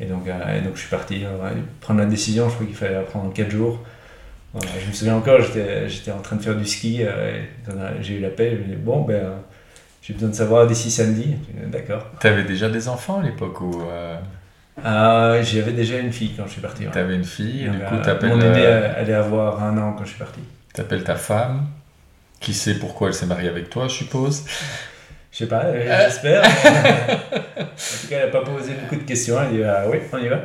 [0.00, 1.24] Et donc, et donc je suis parti
[1.80, 2.48] prendre la décision.
[2.48, 3.78] Je crois qu'il fallait la prendre en 4 jours.
[4.52, 7.40] Voilà, je me souviens encore, j'étais en train de faire du ski, euh,
[8.00, 9.30] j'ai eu l'appel, je me dit bon, ben, euh,
[10.02, 11.36] j'ai besoin de savoir d'ici samedi.
[11.68, 12.06] D'accord.
[12.20, 14.16] Tu avais déjà des enfants à l'époque ou euh,
[14.84, 16.84] Euh, J'avais déjà une fille quand je suis parti.
[16.84, 16.92] ouais.
[16.92, 19.62] tu avais une fille et du coup euh, tu appelles, mon aînée euh, allait avoir
[19.62, 20.40] un an quand je suis parti.
[20.74, 21.66] ta femme
[22.40, 24.44] qui sait pourquoi elle s'est mariée avec toi, je suppose?
[25.30, 26.42] Je sais pas, j'espère.
[26.44, 26.48] en
[27.64, 29.36] tout cas, elle n'a pas posé beaucoup de questions.
[29.42, 30.36] Elle dit ah, oui, on y va.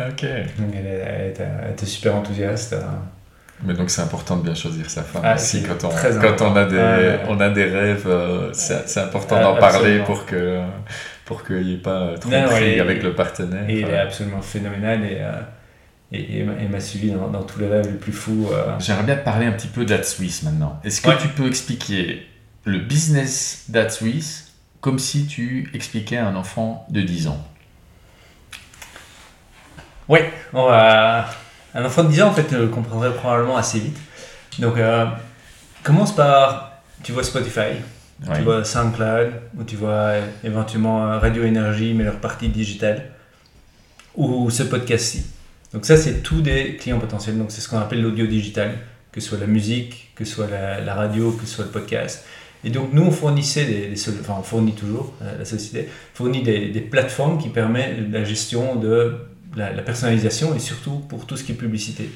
[0.00, 0.22] Ok.
[0.58, 2.72] Donc, elle, elle était, elle était super enthousiaste.
[2.74, 2.80] euh.
[3.64, 6.52] Mais donc c'est important de bien choisir sa femme Ah, aussi quand on, quand important.
[6.52, 10.26] on, a des, on a des rêves, euh, c'est c'est important Ah, d'en parler pour
[10.26, 10.60] que
[11.24, 13.64] pour qu'il n'y ait pas trop Non, de ouais, prix et- avec le partenaire.
[13.68, 15.02] Et il est absolument phénoménal.
[15.04, 15.32] Et, euh,
[16.12, 18.48] et, et m'a suivi dans, dans, tous les rêves les plus fous.
[18.78, 20.78] J'aimerais bien te parler un petit peu d'AdSwiss maintenant.
[20.84, 22.26] Est-ce que tu peux expliquer
[22.64, 27.42] le business d'AdSwiss comme si tu expliquais à un enfant de 10 ans?
[30.08, 30.20] Oui,
[31.74, 33.96] un enfant de 10 ans en fait le comprendrait probablement assez vite.
[34.58, 34.74] Donc
[35.82, 37.76] commence par, tu vois Spotify,
[38.34, 43.10] tu vois SoundCloud, ou tu vois éventuellement Radio Énergie, mais leur partie digitale,
[44.14, 45.26] ou ce podcast-ci.
[45.72, 47.36] Donc ça, c'est tous des clients potentiels.
[47.36, 48.78] Donc c'est ce qu'on appelle l'audio digital,
[49.10, 52.24] que ce soit la musique, que ce soit la, radio, que ce soit le podcast.
[52.62, 56.70] Et donc nous, on fournissait des, enfin on fournit toujours, euh, la société fournit des,
[56.70, 59.16] des, plateformes qui permettent la gestion de
[59.56, 62.10] la, personnalisation et surtout pour tout ce qui est publicité.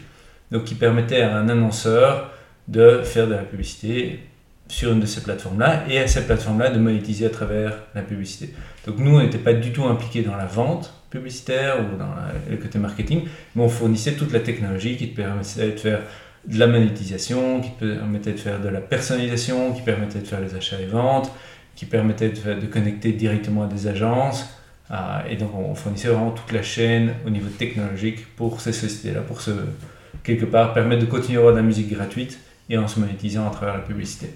[0.51, 2.33] Donc qui permettait à un annonceur
[2.69, 4.21] de faire de la publicité
[4.69, 8.55] sur une de ces plateformes-là et à cette plateforme-là de monétiser à travers la publicité.
[8.87, 12.11] Donc nous, on n'était pas du tout impliqués dans la vente publicitaire ou dans
[12.51, 13.25] le côté marketing,
[13.55, 16.01] mais on fournissait toute la technologie qui permettait de faire
[16.47, 20.55] de la monétisation, qui permettait de faire de la personnalisation, qui permettait de faire les
[20.55, 21.31] achats et ventes,
[21.75, 24.58] qui permettait de connecter directement à des agences.
[24.91, 29.21] Ah, et donc on fournissait vraiment toute la chaîne au niveau technologique pour ces sociétés-là,
[29.21, 29.51] pour se,
[30.23, 32.39] quelque part, permettre de continuer à avoir de la musique gratuite
[32.71, 34.35] et en se monétisant à travers la publicité.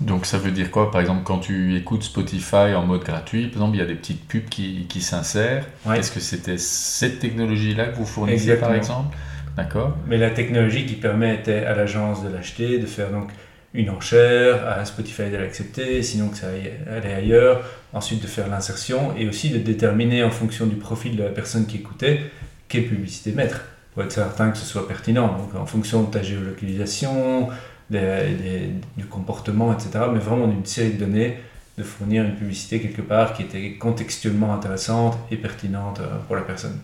[0.00, 0.90] Donc ça veut dire quoi?
[0.90, 3.94] Par exemple, quand tu écoutes Spotify en mode gratuit, par exemple, il y a des
[3.94, 5.66] petites pubs qui, qui s'insèrent.
[5.94, 9.16] Est-ce que c'était cette technologie-là que vous fournissez par exemple?
[9.56, 9.96] D'accord.
[10.08, 13.30] Mais la technologie qui permettait à l'agence de l'acheter, de faire donc
[13.74, 16.48] une enchère, à Spotify de l'accepter, sinon que ça
[16.90, 21.22] allait ailleurs, ensuite de faire l'insertion et aussi de déterminer en fonction du profil de
[21.22, 22.20] la personne qui écoutait
[22.68, 23.62] quelle publicité mettre
[23.94, 25.38] pour être certain que ce soit pertinent.
[25.38, 27.48] Donc en fonction de ta géolocalisation,
[27.90, 30.06] du comportement, etc.
[30.12, 31.38] Mais vraiment d'une série de données,
[31.78, 36.42] de fournir une publicité quelque part qui était contextuellement intéressante et pertinente euh, pour la
[36.42, 36.78] personne.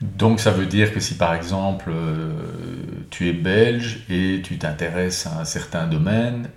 [0.00, 2.30] Donc ça veut dire que si par exemple euh,
[3.10, 6.48] tu es belge et tu t'intéresses à un certain domaine,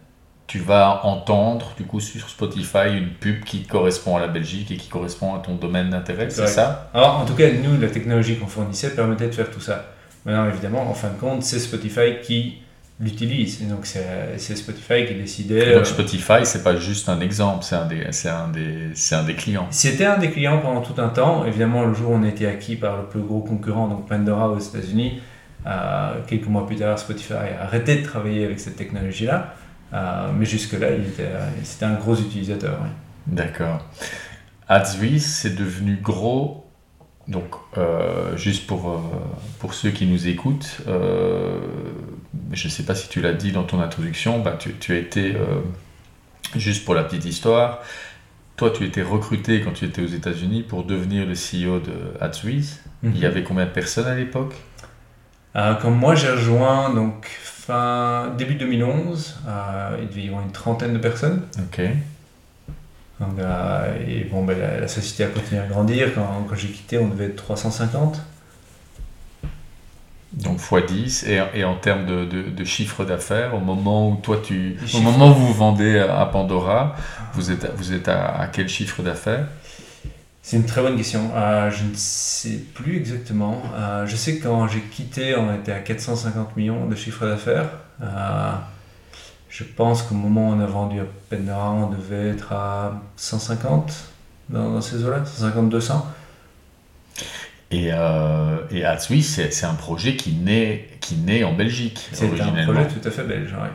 [0.45, 4.77] tu vas entendre du coup sur Spotify une pub qui correspond à la Belgique et
[4.77, 6.89] qui correspond à ton domaine d'intérêt, c'est ça?
[6.93, 9.85] Alors en tout cas, nous, la technologie qu'on fournissait permettait de faire tout ça.
[10.25, 12.57] Maintenant, évidemment, en fin de compte, c'est Spotify qui
[13.01, 13.67] l'utilise.
[13.67, 15.73] Donc c'est Spotify qui décidait.
[15.73, 19.33] donc euh, Spotify, c'est pas juste un exemple, c'est un, des, un, des, un des
[19.33, 19.67] clients.
[19.71, 21.45] C'était un des clients pendant tout un temps.
[21.45, 24.49] Évidemment, le jour où on a été acquis par le plus gros concurrent, donc Pandora
[24.49, 25.19] aux États-Unis,
[25.65, 29.55] euh, quelques mois plus tard, Spotify a arrêté de travailler avec cette technologie-là.
[29.93, 30.87] Euh, mais jusque-là,
[31.63, 32.79] c'était un gros utilisateur.
[33.27, 33.85] D'accord.
[34.69, 36.65] AdsWiz, c'est devenu gros
[37.27, 37.55] donc,
[38.35, 39.01] juste pour,
[39.59, 40.81] pour ceux qui nous écoutent,
[42.53, 44.97] je ne sais pas si tu l'as dit dans ton introduction, bah, tu, tu as
[44.97, 45.61] été, euh,
[46.55, 47.79] juste pour la petite histoire,
[48.55, 52.81] toi tu étais recruté quand tu étais aux États-Unis pour devenir le CEO de AdSwiss.
[53.03, 53.25] Il y mhm.
[53.25, 54.53] avait combien de personnes à l'époque?
[55.55, 60.51] Euh, Quand moi j'ai rejoint, donc fin, début 2011, euh, il devait y avoir une
[60.51, 61.41] trentaine de personnes.
[61.59, 61.81] Ok.
[63.39, 66.13] Euh, et bon, ben, la, la, société a continué à grandir.
[66.15, 68.19] Quand, quand j'ai quitté, on devait être 350.
[70.33, 74.77] Donc x10 et, et en termes de, de, chiffre d'affaires, au moment où toi tu,
[74.93, 76.95] au moment où vous vendez à Pandora,
[77.33, 79.47] vous êtes, vous êtes à, quel chiffre d'affaires?
[80.41, 81.31] C'est une très bonne question.
[81.35, 83.61] Euh, je ne sais plus exactement.
[83.75, 87.69] Euh, je sais que quand j'ai quitté, on était à 450 millions de chiffre d'affaires.
[88.01, 88.53] Euh,
[89.49, 93.93] je pense qu'au moment où on a vendu à Pandora, on devait être à 150
[94.49, 96.01] dans, dans ces eaux-là, 150-200.
[97.71, 98.83] Et, euh, et
[99.21, 102.09] c'est un projet qui naît, qui naît en Belgique.
[102.11, 103.69] C'est un projet tout à fait belge, oui.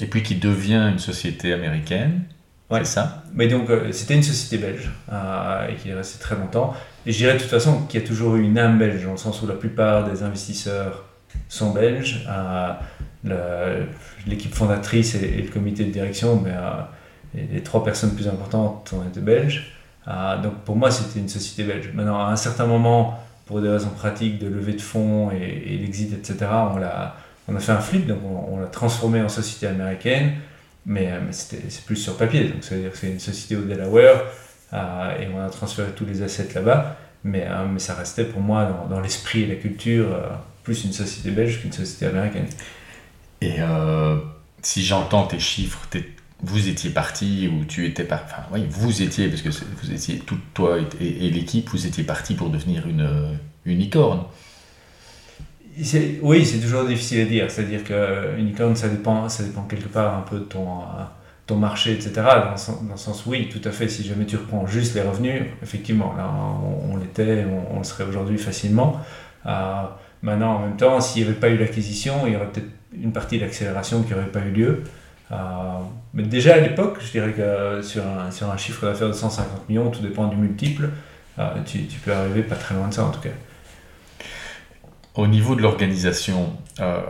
[0.00, 2.22] Et puis qui devient une société américaine.
[2.70, 2.80] Ouais.
[2.80, 3.22] C'est ça?
[3.32, 6.74] Mais donc, euh, c'était une société belge euh, et qui est restée très longtemps.
[7.06, 9.12] Et je dirais de toute façon qu'il y a toujours eu une âme belge, dans
[9.12, 11.04] le sens où la plupart des investisseurs
[11.48, 12.28] sont belges.
[13.24, 13.84] Euh,
[14.26, 16.52] l'équipe fondatrice et, le comité de direction, mais
[17.34, 19.72] les, trois personnes plus importantes ont été belges.
[20.42, 21.90] donc pour moi, c'était une société belge.
[21.94, 26.12] Maintenant, à un certain moment, pour des raisons pratiques de levée de fonds et, l'exit,
[26.12, 27.16] etc., on a,
[27.48, 30.34] on a fait un flip, donc on, l'a transformé en société américaine,
[30.84, 33.56] mais, euh, mais c'est plus sur papier, donc ça veut dire que c'est une société
[33.56, 34.22] au Delaware,
[34.74, 38.42] euh, et on a transféré tous les assets là-bas, mais, euh, mais ça restait pour
[38.42, 40.08] moi dans, l'esprit et la culture
[40.62, 42.46] plus une société belge qu'une société américaine.
[43.40, 43.56] Et
[44.60, 45.88] si j'entends tes chiffres,
[46.42, 50.18] vous étiez parti ou tu étais parti, enfin oui, vous étiez, parce que vous étiez,
[50.18, 54.22] tout, toi et, l'équipe, vous étiez parti pour devenir une, une licorne.
[56.22, 57.50] Oui, c'est toujours difficile à dire.
[57.50, 60.80] C'est-à-dire qu'une licorne, ça dépend, ça dépend quelque part un peu de ton,
[61.46, 62.12] ton marché, etc.
[62.14, 62.50] Dans,
[62.90, 66.28] le sens, oui, tout à fait, si jamais tu reprends juste les revenus, effectivement, là,
[66.90, 69.00] on, l'était, on, le serait aujourd'hui facilement.
[69.46, 69.84] Euh,
[70.22, 73.12] Maintenant, en même temps, s'il n'y avait pas eu l'acquisition, il y aurait peut-être une
[73.12, 74.82] partie de l'accélération qui n'aurait pas eu lieu.
[75.30, 75.36] Euh,
[76.14, 79.68] mais déjà à l'époque, je dirais que sur un, sur un chiffre d'affaires de 150
[79.68, 80.90] millions, tout dépend du multiple,
[81.38, 83.30] euh, tu, tu, peux arriver pas très loin de ça en tout cas.
[85.14, 87.00] Au niveau de l'organisation, euh,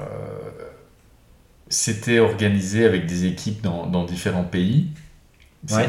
[1.68, 4.88] c'était organisé avec des équipes dans, dans différents pays.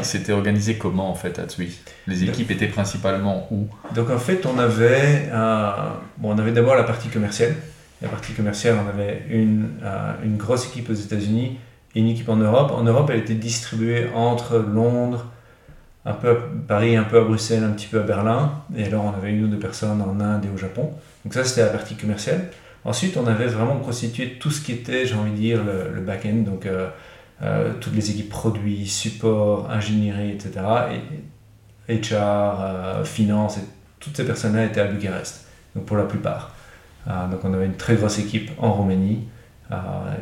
[0.02, 3.68] C'était organisé comment en fait à Tsui Les équipes étaient principalement où?
[3.94, 5.30] Donc en fait, on avait,
[6.18, 7.54] bon, on avait d'abord la partie commerciale.
[8.02, 9.70] La partie commerciale, on avait une,
[10.24, 11.56] une grosse équipe aux États-Unis
[11.94, 12.72] une équipe en Europe.
[12.72, 15.26] En Europe, elle était distribuée entre Londres,
[16.04, 18.52] un peu à Paris, un peu à Bruxelles, un petit peu à Berlin.
[18.76, 20.92] Et alors, on avait une ou deux personnes en Inde et au Japon.
[21.24, 22.50] Donc ça, c'était la partie commerciale.
[22.84, 26.42] Ensuite, on avait vraiment constitué tout ce qui était, j'ai envie de dire, le, back-end.
[26.46, 26.88] Donc, euh,
[27.42, 30.60] euh, toutes les équipes produits, support, ingénierie, etc.
[31.88, 33.62] Et HR, euh, finance, et
[33.98, 35.46] toutes ces personnes-là étaient à Bucarest.
[35.74, 36.54] Donc, pour la plupart.
[37.06, 39.28] donc, on avait une très grosse équipe en Roumanie.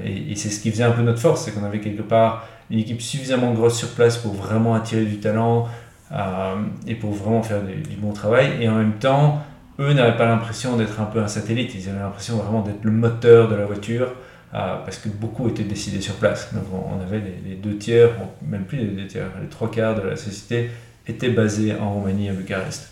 [0.04, 2.46] Et, et c'est ce qui faisait un peu notre force, c'est qu'on avait quelque part
[2.70, 5.68] une équipe suffisamment grosse sur place pour vraiment attirer du talent
[6.12, 6.54] euh,
[6.86, 8.52] et pour vraiment faire du, bon travail.
[8.60, 9.42] Et en même temps,
[9.78, 12.90] eux n'avaient pas l'impression d'être un peu un satellite, ils avaient l'impression vraiment d'être le
[12.90, 14.08] moteur de la voiture.
[14.54, 16.54] Euh, parce que beaucoup étaient décidés sur place.
[16.54, 18.08] Donc on, avait les, deux tiers,
[18.40, 20.70] même plus les deux tiers, les trois quarts de la société
[21.06, 22.90] étaient basés en Roumanie, à Bucarest.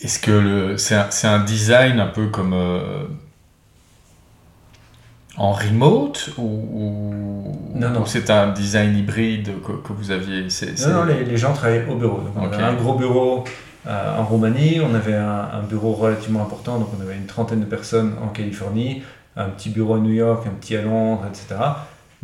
[0.00, 3.04] Est-ce que c'est un, un, design un peu comme euh,
[5.36, 8.04] en remote ou, non, non.
[8.04, 10.46] c'est un design hybride que, vous aviez
[10.86, 12.20] Non, non, les, gens travaillaient au bureau.
[12.36, 13.44] on avait un gros bureau
[13.86, 17.64] euh, en Roumanie, on avait un, bureau relativement important, donc on avait une trentaine de
[17.64, 19.02] personnes en Californie,
[19.36, 21.60] un petit bureau à New York, un petit à Londres, etc.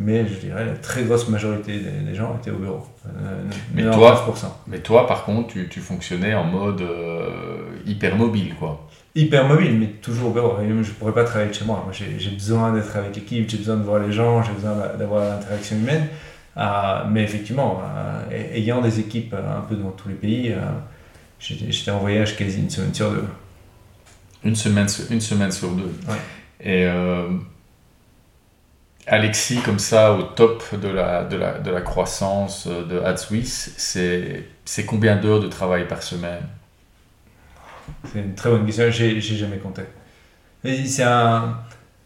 [0.00, 2.86] Mais je dirais la très grosse majorité des, gens étaient au bureau.
[3.06, 3.42] Euh,
[3.74, 4.24] mais, toi,
[4.68, 8.87] mais toi, par contre, tu, tu fonctionnais en mode euh, hyper mobile, quoi
[9.18, 10.56] hyper mobile, mais toujours au bureau.
[10.60, 11.82] Je ne pourrais pas travailler de chez moi.
[11.84, 15.24] Moi, j'ai besoin d'être avec l'équipe, j'ai besoin de voir les gens, j'ai besoin d'avoir
[15.24, 16.06] l'interaction humaine.
[16.56, 20.60] Euh, mais effectivement, euh, ayant des équipes un peu dans tous les pays, euh,
[21.40, 23.24] j'étais en voyage quasi une semaine sur deux.
[24.44, 25.92] Une semaine, une semaine sur deux.
[26.60, 26.86] Et
[29.06, 34.84] Alexis, comme ça, au top de la, de la, de la croissance de AdSwiss, c'est
[34.86, 36.42] combien d'heures de travail par semaine?
[38.12, 39.82] C'est une très bonne question, j'ai jamais compté.
[40.64, 41.58] C'est un...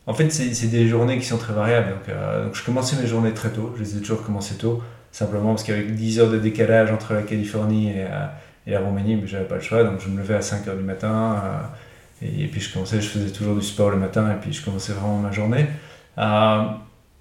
[0.06, 1.94] En fait, c'est des journées qui sont très variables.
[2.08, 5.50] Euh, donc, je commençais mes journées très tôt, je les ai toujours commencées tôt, simplement
[5.50, 8.26] parce qu'avec 10 heures de décalage entre la Californie et, euh,
[8.66, 9.84] et la Roumanie, je j'avais pas le choix.
[9.84, 13.08] Donc je me levais à 5 heures du matin, euh, et, puis je commençais, je
[13.08, 15.66] faisais toujours du sport le matin, et puis je commençais vraiment ma journée.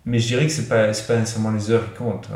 [0.06, 2.30] mais je dirais que c'est pas, pas nécessairement les heures qui comptent.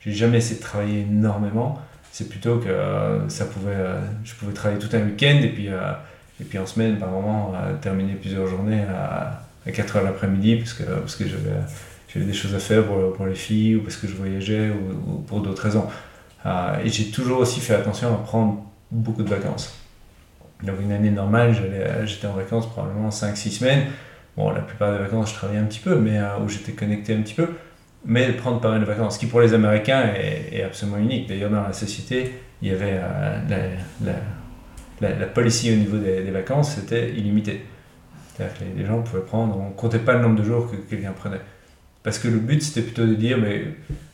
[0.00, 1.80] j'ai jamais essayé de travailler énormément
[2.12, 5.68] c'est plutôt que euh, ça pouvait, euh, je pouvais travailler tout un week-end et puis,
[5.68, 5.92] euh,
[6.40, 10.74] et puis en semaine, par moment, terminer plusieurs journées à, à 4 heures l'après-midi parce
[10.74, 14.06] que, parce que j'avais des choses à faire pour, pour, les filles ou parce que
[14.06, 15.86] je voyageais ou, pour d'autres raisons.
[16.84, 19.74] et j'ai toujours aussi fait attention à prendre beaucoup de vacances.
[20.62, 21.56] Donc une année normale,
[22.04, 23.86] j'étais en vacances probablement 5-6 semaines.
[24.36, 27.22] Bon, la plupart des vacances, je travaillais un petit peu, mais où j'étais connecté un
[27.22, 27.48] petit peu
[28.04, 31.28] mais prendre pas mal de vacances, ce qui pour les Américains est, absolument unique.
[31.28, 34.12] D'ailleurs, dans la société, il y avait euh, la,
[35.00, 37.64] la, la, policy au niveau des, vacances, c'était illimité.
[38.34, 41.12] C'est-à-dire que les, gens pouvaient prendre, on comptait pas le nombre de jours que quelqu'un
[41.12, 41.40] prenait.
[42.02, 43.66] Parce que le but, c'était plutôt de dire, mais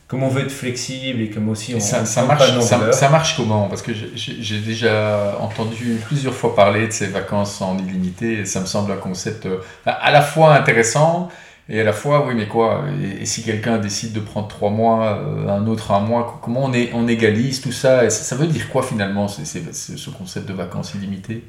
[0.07, 3.37] comme on veut être flexible et comme aussi on ça, ça marche, ça, ça, marche
[3.37, 3.67] comment?
[3.67, 8.59] Parce que j'ai déjà entendu plusieurs fois parler de ces vacances en illimité et ça
[8.59, 11.29] me semble un concept euh, à la fois intéressant
[11.69, 12.83] et à la fois, oui, mais quoi
[13.21, 16.73] Et, si quelqu'un décide de prendre trois mois, euh, un autre un mois, comment on,
[16.73, 18.05] est, on égalise tout ça?
[18.05, 21.43] Et ça, veut dire quoi finalement, c'est, ce concept de vacances illimitées?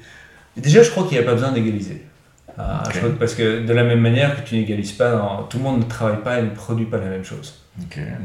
[0.58, 2.02] Déjà, je crois qu'il n'y a pas besoin d'égaliser.
[2.58, 2.82] Ah,
[3.18, 6.20] parce que de la même manière que tu n'égalises pas, tout le monde ne travaille
[6.22, 7.62] pas et ne produit pas la même chose.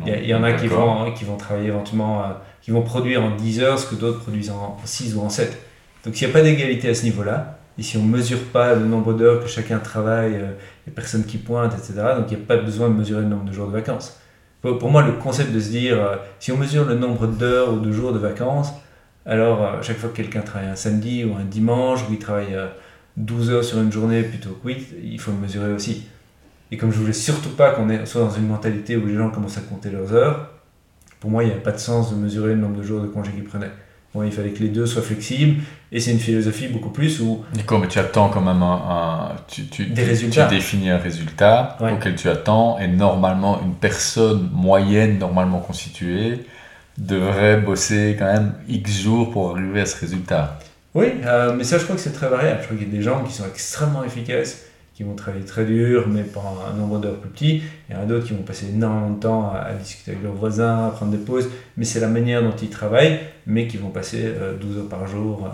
[0.06, 2.28] il, y en a qui vont, qui vont travailler éventuellement, euh,
[2.62, 5.58] qui vont produire en 10 heures ce que d'autres produisent en 6 ou en 7.
[6.04, 8.74] Donc s'il n'y a pas d'égalité à ce niveau-là, et si on ne mesure pas
[8.74, 10.52] le nombre d'heures que chacun travaille, euh,
[10.88, 13.46] les personnes qui pointent, etc., donc il n'y a pas besoin de mesurer le nombre
[13.46, 14.20] de jours de vacances.
[14.62, 17.80] Pour, moi, le concept de se dire, euh, si on mesure le nombre d'heures ou
[17.80, 18.74] de jours de vacances,
[19.26, 22.58] alors euh, chaque fois que quelqu'un travaille un samedi ou un dimanche, ou il travaille
[23.18, 26.08] 12 heures sur une journée plutôt que 8, il faut le mesurer aussi.
[26.72, 29.58] Et comme je voulais surtout pas qu'on soit dans une mentalité où les gens commencent
[29.58, 30.50] à compter leurs heures,
[31.20, 33.08] pour moi, il n'y a pas de sens de mesurer le nombre de jours de
[33.08, 33.72] congés qu'ils prenaient
[34.24, 35.62] il fallait que les deux soient flexibles.
[35.92, 37.44] Et c'est une philosophie beaucoup plus où.
[37.56, 39.36] Nico, mais tu attends quand même un.
[39.48, 40.48] tu, tu, des résultats.
[40.48, 42.80] Tu définis un résultat auquel tu attends.
[42.80, 46.46] Et normalement, une personne moyenne, normalement constituée,
[46.98, 50.60] devrait bosser quand même X jours pour arriver à ce résultat.
[50.94, 51.08] Oui,
[51.58, 52.60] mais ça, je crois que c'est très variable.
[52.62, 54.65] Je crois qu'il y a des gens qui sont extrêmement efficaces,
[54.96, 57.62] qui vont travailler très dur, mais pendant un nombre d'heures plus petit.
[57.90, 60.34] Il y en a d'autres qui vont passer énormément de temps à, discuter avec leurs
[60.34, 63.90] voisins, à prendre des pauses, mais c'est la manière dont ils travaillent, mais qui vont
[63.90, 65.50] passer 12 heures par jour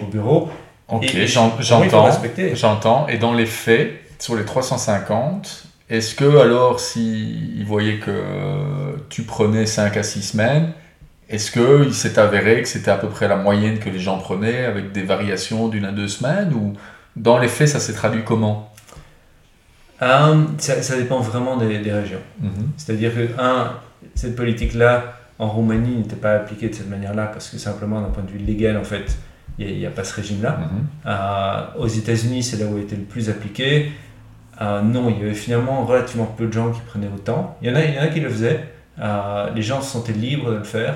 [0.00, 0.48] au bureau.
[0.88, 2.10] Ok, j'entends.
[2.54, 3.08] J'entends.
[3.08, 9.66] Et dans les faits, sur les 350, est-ce que alors, s'ils voyaient que tu prenais
[9.66, 10.72] 5 à 6 semaines,
[11.28, 14.64] est-ce qu'il s'est avéré que c'était à peu près la moyenne que les gens prenaient
[14.64, 16.74] avec des variations d'une à deux semaines Ou
[17.16, 18.72] dans les faits, ça s'est traduit comment?
[19.98, 22.20] Ça, dépend vraiment des, régions.
[22.40, 22.50] Mhm.
[22.76, 23.72] C'est-à-dire que, un,
[24.14, 28.22] cette politique-là, en Roumanie, n'était pas appliquée de cette manière-là parce que simplement, d'un point
[28.22, 29.18] de vue légal, en fait,
[29.58, 30.58] il n'y a, pas ce régime-là.
[30.58, 30.86] Mhm.
[31.06, 33.92] Euh, aux États-Unis, c'est là où il était le plus appliqué.
[34.60, 37.56] Euh, non, il y avait finalement relativement peu de gens qui prenaient autant.
[37.62, 38.68] Il y en a, il y en a qui le faisaient.
[38.98, 40.94] Euh, les gens se sentaient libres de le faire,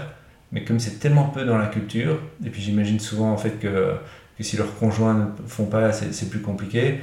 [0.53, 3.97] mais comme c'est tellement peu dans la culture, et puis j'imagine souvent en fait que,
[4.39, 7.01] que si leurs conjoints ne font pas, c'est plus compliqué.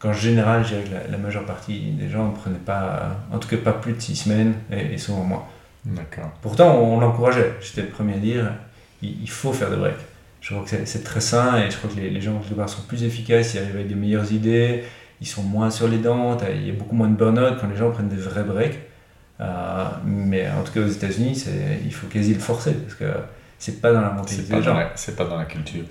[0.00, 3.48] Qu'en général, je dirais que la, majeure partie des gens ne prenaient pas, en tout
[3.48, 5.44] cas pas plus de six semaines, et, souvent moins.
[5.84, 6.30] D'accord.
[6.42, 7.54] Pourtant, on, l'encourageait.
[7.60, 8.52] J'étais le premier à dire
[9.02, 9.94] il, il faut faire de break.
[10.40, 12.68] Je crois que c'est très sain et je crois que les, les gens quelque part
[12.68, 14.84] sont plus efficaces, ils arrivent avec des meilleures idées,
[15.20, 17.76] ils sont moins sur les dents, il y a beaucoup moins de burn-out quand les
[17.76, 18.78] gens prennent des vrais breaks.
[19.40, 21.44] Euh, mais en tout cas aux États-Unis,
[21.84, 23.04] il faut quasi le forcer parce que
[23.58, 24.78] c'est pas dans la mentalité des gens.
[24.94, 25.84] C'est pas dans la culture.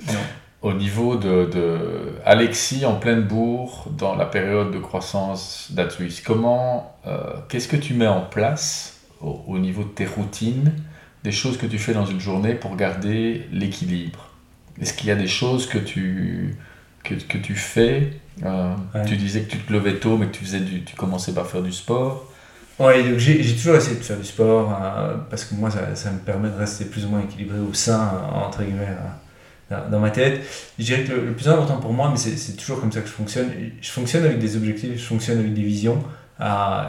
[0.61, 1.79] Au niveau de, de,
[2.25, 7.93] Alexis en pleine bourre, dans la période de croissance d'Atwis, comment, euh, qu'est-ce que tu
[7.93, 10.73] mets en place au, au, niveau de tes routines,
[11.23, 14.27] des choses que tu fais dans une journée pour garder l'équilibre?
[14.81, 16.57] Est-ce qu'il y a des choses que tu,
[17.03, 18.11] que, que tu fais
[18.43, 18.73] euh,
[19.07, 21.47] Tu disais que tu te levais tôt, mais que tu, faisais du, tu commençais par
[21.47, 22.25] faire du sport?
[22.79, 26.19] Oui, j'ai toujours essayé de faire du sport euh, parce que moi, ça, ça, me
[26.19, 29.09] permet de rester plus ou moins équilibré au sein, entre guillemets, euh,
[29.69, 30.41] dans ma tête.
[30.77, 33.13] Je dirais que le, plus important pour moi, mais c'est toujours comme ça que je
[33.13, 33.49] fonctionne,
[33.81, 36.03] je fonctionne avec des objectifs, je fonctionne avec des visions,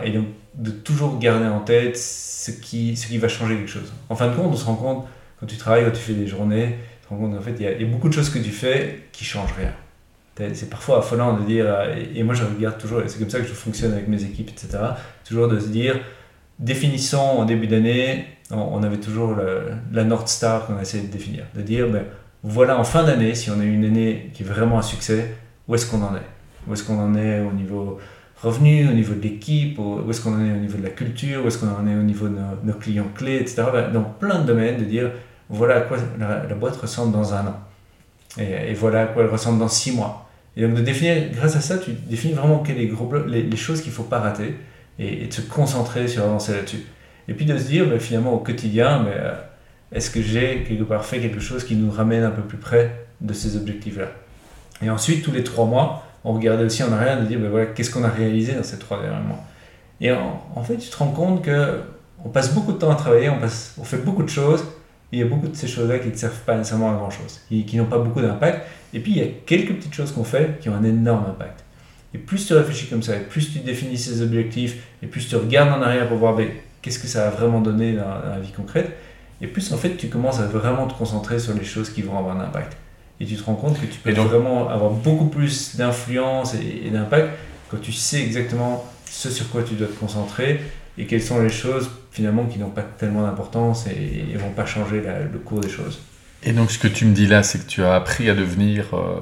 [0.04, 3.92] et donc de toujours garder en tête ce qui, ce qui va changer quelque chose.
[4.08, 5.06] En fin de compte, on se rend compte,
[5.38, 6.76] quand tu travailles, quand tu fais des journées,
[7.10, 9.72] en fait, il y, a, beaucoup de choses que tu fais qui changent rien.
[10.54, 13.46] C'est parfois affolant de dire, euh, et moi je regarde toujours, c'est comme ça que
[13.46, 14.78] je fonctionne avec mes équipes, etc.
[15.22, 16.00] Toujours de se dire,
[16.58, 19.36] définissons en début d'année, on, avait toujours
[19.92, 22.04] la North Star qu'on essayé de définir, de dire, ben,
[22.42, 25.34] voilà en fin d'année, si on a une année qui est vraiment un succès,
[25.68, 26.26] où est-ce qu'on en est?
[26.66, 27.98] Où est-ce qu'on en est au niveau
[28.42, 31.44] revenu, au niveau de l'équipe, où est-ce qu'on en est au niveau de la culture,
[31.44, 33.64] où est-ce qu'on en est au niveau de nos, clients clés, etc.
[33.92, 35.10] Dans plein de domaines, de dire,
[35.50, 37.60] voilà à quoi la, boîte ressemble dans un an.
[38.38, 40.28] Et, voilà à quoi elle ressemble dans six mois.
[40.56, 43.90] Et donc de définir, grâce à ça, tu définis vraiment quels les, les, choses qu'il
[43.90, 44.56] ne faut pas rater
[44.98, 46.84] et, de se concentrer sur avancer là-dessus.
[47.28, 49.34] Et puis de se dire, ben, finalement, au quotidien, mais, euh,
[49.92, 53.06] est-ce que j'ai quelque part fait quelque chose qui nous ramène un peu plus près
[53.20, 54.08] de ces objectifs-là?
[54.82, 57.66] Et ensuite, tous les trois mois, on regardait aussi en arrière de dire, ben, voilà,
[57.66, 59.44] qu'est-ce qu'on a réalisé dans ces trois derniers mois?
[60.00, 61.80] Et en, fait, tu te rends compte que
[62.24, 64.64] on passe beaucoup de temps à travailler, on, fait beaucoup de choses,
[65.12, 67.76] il y a beaucoup de ces choses-là qui ne servent pas nécessairement à grand-chose, qui,
[67.76, 68.66] n'ont pas beaucoup d'impact.
[68.92, 71.64] Et puis, il y a quelques petites choses qu'on fait qui ont un énorme impact.
[72.12, 75.36] Et plus tu réfléchis comme ça, et plus tu définis ces objectifs, et plus tu
[75.36, 76.48] regardes en arrière pour voir ben,
[76.82, 78.96] qu'est-ce que ça a vraiment donné dans, la vie concrète,
[79.40, 82.18] et plus en fait tu commences à vraiment te concentrer sur les choses qui vont
[82.18, 82.76] avoir un impact.
[83.20, 87.28] Et tu te rends compte que tu peux vraiment avoir beaucoup plus d'influence et d'impact
[87.70, 90.60] quand tu sais exactement ce sur quoi tu dois te concentrer
[90.96, 94.66] et quelles sont les choses finalement qui n'ont pas tellement d'importance et ne vont pas
[94.66, 96.00] changer le cours des choses.
[96.42, 98.94] Et donc ce que tu me dis là, c'est que tu as appris à devenir
[98.94, 99.20] euh,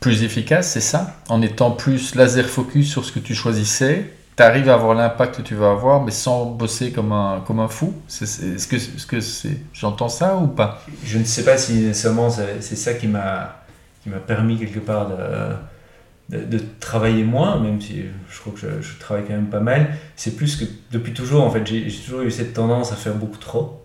[0.00, 1.16] plus efficace, c'est ça?
[1.28, 5.38] En étant plus laser focus sur ce que tu choisissais, tu arrives à avoir l'impact
[5.38, 8.96] que tu vas avoir, mais sans bosser comme un, comme un fou Est-ce que c'est
[8.96, 10.80] -ce c'est j'entends ça ou pas?
[11.04, 13.56] Je ne sais pas si nécessairement c'est ça qui m'a
[14.26, 15.16] permis quelque part de
[16.28, 20.36] de, travailler moins, même si je crois que je, travaille quand même pas mal, c'est
[20.36, 23.82] plus que depuis toujours, en fait, j'ai toujours eu cette tendance à faire beaucoup trop,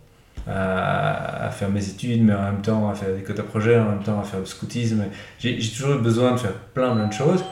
[0.48, 4.04] à, faire mes études, mais en même temps à faire des quotas projets, en même
[4.04, 5.06] temps à faire le scoutisme.
[5.40, 7.44] J'ai toujours eu besoin de faire plein, plein de choses.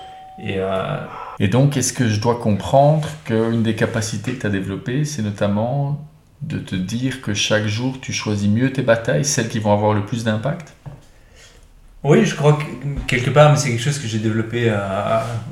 [0.44, 0.98] Et, euh,
[1.42, 5.24] et donc, est-ce que je dois comprendre qu'une des capacités que tu as développées, c'est
[5.24, 6.08] notamment
[6.44, 9.96] de te dire que chaque jour, tu choisis mieux tes batailles, celles qui vont avoir
[9.96, 10.76] le plus d'impact?
[12.04, 12.66] Oui, je crois que
[13.08, 14.78] quelque part, mais c'est quelque chose que j'ai développé euh,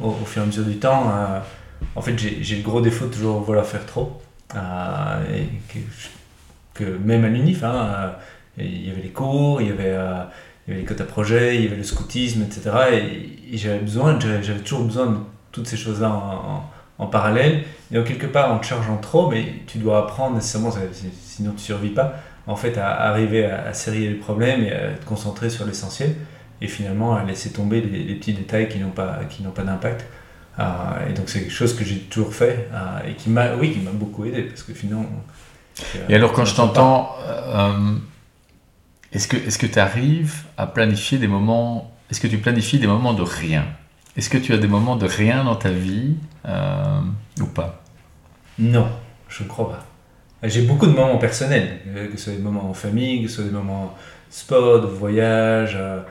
[0.03, 1.09] au, fur et à mesure du temps.
[1.09, 1.39] Euh,
[1.95, 4.21] en fait, j'ai le gros défaut de toujours vouloir faire trop.
[4.55, 5.47] Euh, et
[6.75, 8.13] que, même à l'UNIF, hein,
[8.59, 9.97] il y avait les cours, il y avait,
[10.67, 12.69] les quotas projets, il y avait le scoutisme, etc.
[12.93, 15.25] Et, j'avais besoin, j'avais toujours besoin
[15.59, 16.09] toutes ces choses-là
[16.97, 17.63] en, parallèle.
[17.91, 21.55] Et donc, quelque part, en te chargeant trop, mais tu dois apprendre nécessairement, sinon tu
[21.55, 25.05] ne survis pas, en fait à arriver à, à serrer les problèmes et à te
[25.05, 26.15] concentrer sur l'essentiel
[26.61, 29.63] et finalement à laisser tomber les, les petits détails qui n'ont pas, qui n'ont pas
[29.63, 30.05] d'impact.
[30.59, 33.71] Euh, et donc c'est quelque chose que j'ai toujours fait euh, et qui m'a, oui,
[33.71, 35.05] qui beaucoup aidé parce que finalement.
[36.09, 37.95] Et alors quand je t'entends, euh,
[39.13, 42.87] est-ce que est-ce que tu arrives à planifier des moments Est-ce que tu planifies des
[42.87, 43.65] moments de rien?
[44.19, 46.99] Est-ce que tu as des moments de rien dans ta vie euh,
[47.39, 47.81] ou pas?
[48.57, 48.89] Non,
[49.29, 49.85] je ne crois pas.
[50.45, 51.79] J'ai beaucoup de moments personnels,
[52.11, 53.95] que ce soit des moments en famille, que ce soit des moments
[54.29, 56.01] sport, de voyage euh,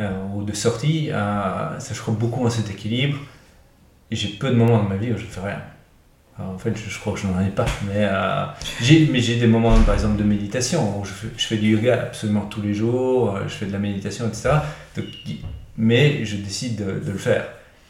[0.00, 1.08] euh, ou de sortie.
[1.10, 3.16] Euh, ça, je crois beaucoup à cet équilibre.
[4.10, 5.62] Et j'ai peu de moments dans ma vie où je ne fais rien.
[6.38, 7.64] En fait, je, crois que je n'en ai pas.
[7.86, 8.44] Mais euh,
[8.82, 12.74] j'ai des moments, par exemple, de méditation où je fais, du yoga absolument tous les
[12.74, 14.50] jours, euh, je fais de la méditation, etc.
[15.78, 17.46] Mais je décide de, de le faire.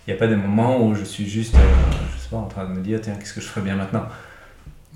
[0.07, 2.47] Il n'y a pas des moments où je suis juste, euh, je sais pas, en
[2.49, 4.05] train de me dire, tiens, qu'est-ce que je ferais bien maintenant?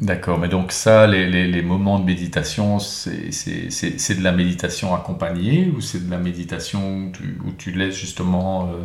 [0.01, 4.23] D'accord, mais donc ça, les, les, les moments de méditation, c'est c'est- c'est- c'est de
[4.23, 8.85] la méditation accompagnée ou c'est de la méditation où tu, où tu laisses justement euh,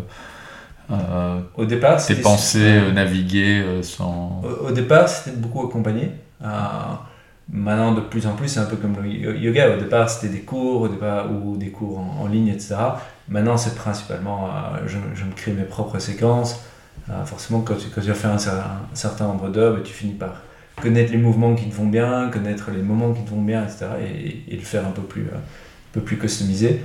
[0.91, 4.41] euh, Au départ, tes pensées euh, naviguer sans...
[4.43, 6.11] Au, au départ, c'était beaucoup accompagné.
[7.49, 9.75] Maintenant, de plus en plus, c'est un peu comme le yo- yoga.
[9.75, 12.99] Au départ, c'était des cours, au départ, ou des cours en, en ligne, etc.
[13.29, 16.59] Maintenant, c'est principalement, euh, je, me crée mes propres séquences.
[17.09, 19.93] Euh, forcément, quand tu, quand tu as fait un, cer- un certain nombre ben, tu
[19.93, 20.41] finis par
[20.81, 23.85] connaître les mouvements qui te vont bien, connaître les moments qui te vont bien, etc.
[24.01, 26.81] Et, le faire un peu plus, euh, un peu plus customisé.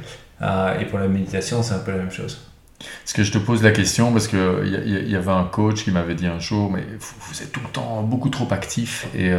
[0.80, 2.49] Et pour la méditation, c'est un peu la même chose.
[2.78, 4.12] Parce que je te pose la question?
[4.12, 4.39] Parce qu'il
[4.86, 7.70] y, y avait un coach qui m'avait dit un jour, mais vous, êtes tout le
[7.70, 9.32] temps beaucoup trop actif et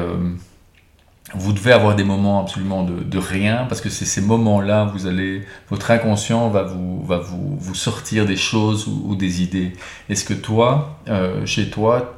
[1.35, 5.43] vous devez avoir des moments absolument de, rien parce que c'est ces moments-là, vous allez,
[5.69, 9.73] votre inconscient va vous, va vous, vous sortir des choses ou, ou des idées.
[10.09, 12.15] Est-ce que toi, euh, chez toi,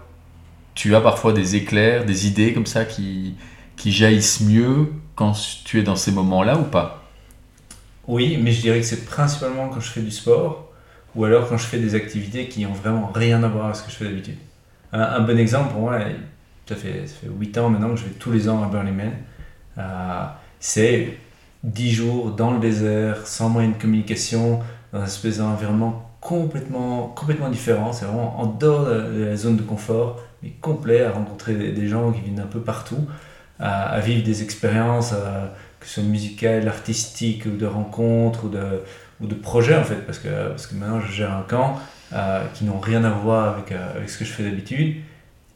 [0.75, 3.35] tu as parfois des éclairs, des idées comme ça qui,
[3.75, 5.33] qui jaillissent mieux quand
[5.65, 7.03] tu es dans ces moments-là ou pas?
[8.07, 10.69] Oui, mais je dirais que c'est principalement quand je fais du sport
[11.15, 13.83] ou alors quand je fais des activités qui n'ont vraiment rien à voir avec ce
[13.83, 14.37] que je fais d'habitude.
[14.93, 15.99] Un, un bon exemple pour moi,
[16.67, 18.95] ça fait, ça fait 8 ans maintenant que je vais tous les ans à Burning
[18.95, 19.11] Man.
[19.77, 20.25] Euh,
[20.59, 21.17] c'est
[21.63, 24.59] 10 jours dans le désert, sans moyen de communication,
[24.93, 27.93] dans un espèce d'environnement complètement, complètement différent.
[27.93, 32.11] C'est vraiment en dehors de, la zone de confort, mais complet, à rencontrer des, gens
[32.11, 33.07] qui viennent un peu partout,
[33.59, 35.47] à, vivre des expériences, euh,
[35.79, 38.83] que ce soit musicales, artistiques, ou de rencontres, ou de,
[39.19, 41.79] ou de projets en fait, parce que, parce que maintenant je gère un camp
[42.13, 44.97] euh, qui n'ont rien à voir avec, avec ce que je fais d'habitude.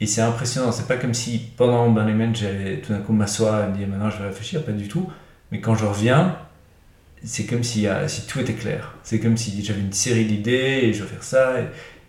[0.01, 3.63] Et c'est impressionnant, c'est pas comme si pendant Burning Man j'allais tout d'un coup m'asseoir
[3.63, 5.09] et me dire maintenant je vais réfléchir, pas du tout.
[5.51, 6.37] Mais quand je reviens,
[7.23, 8.95] c'est comme si, euh, si tout était clair.
[9.03, 11.55] C'est comme si j'avais une série d'idées et je vais faire ça.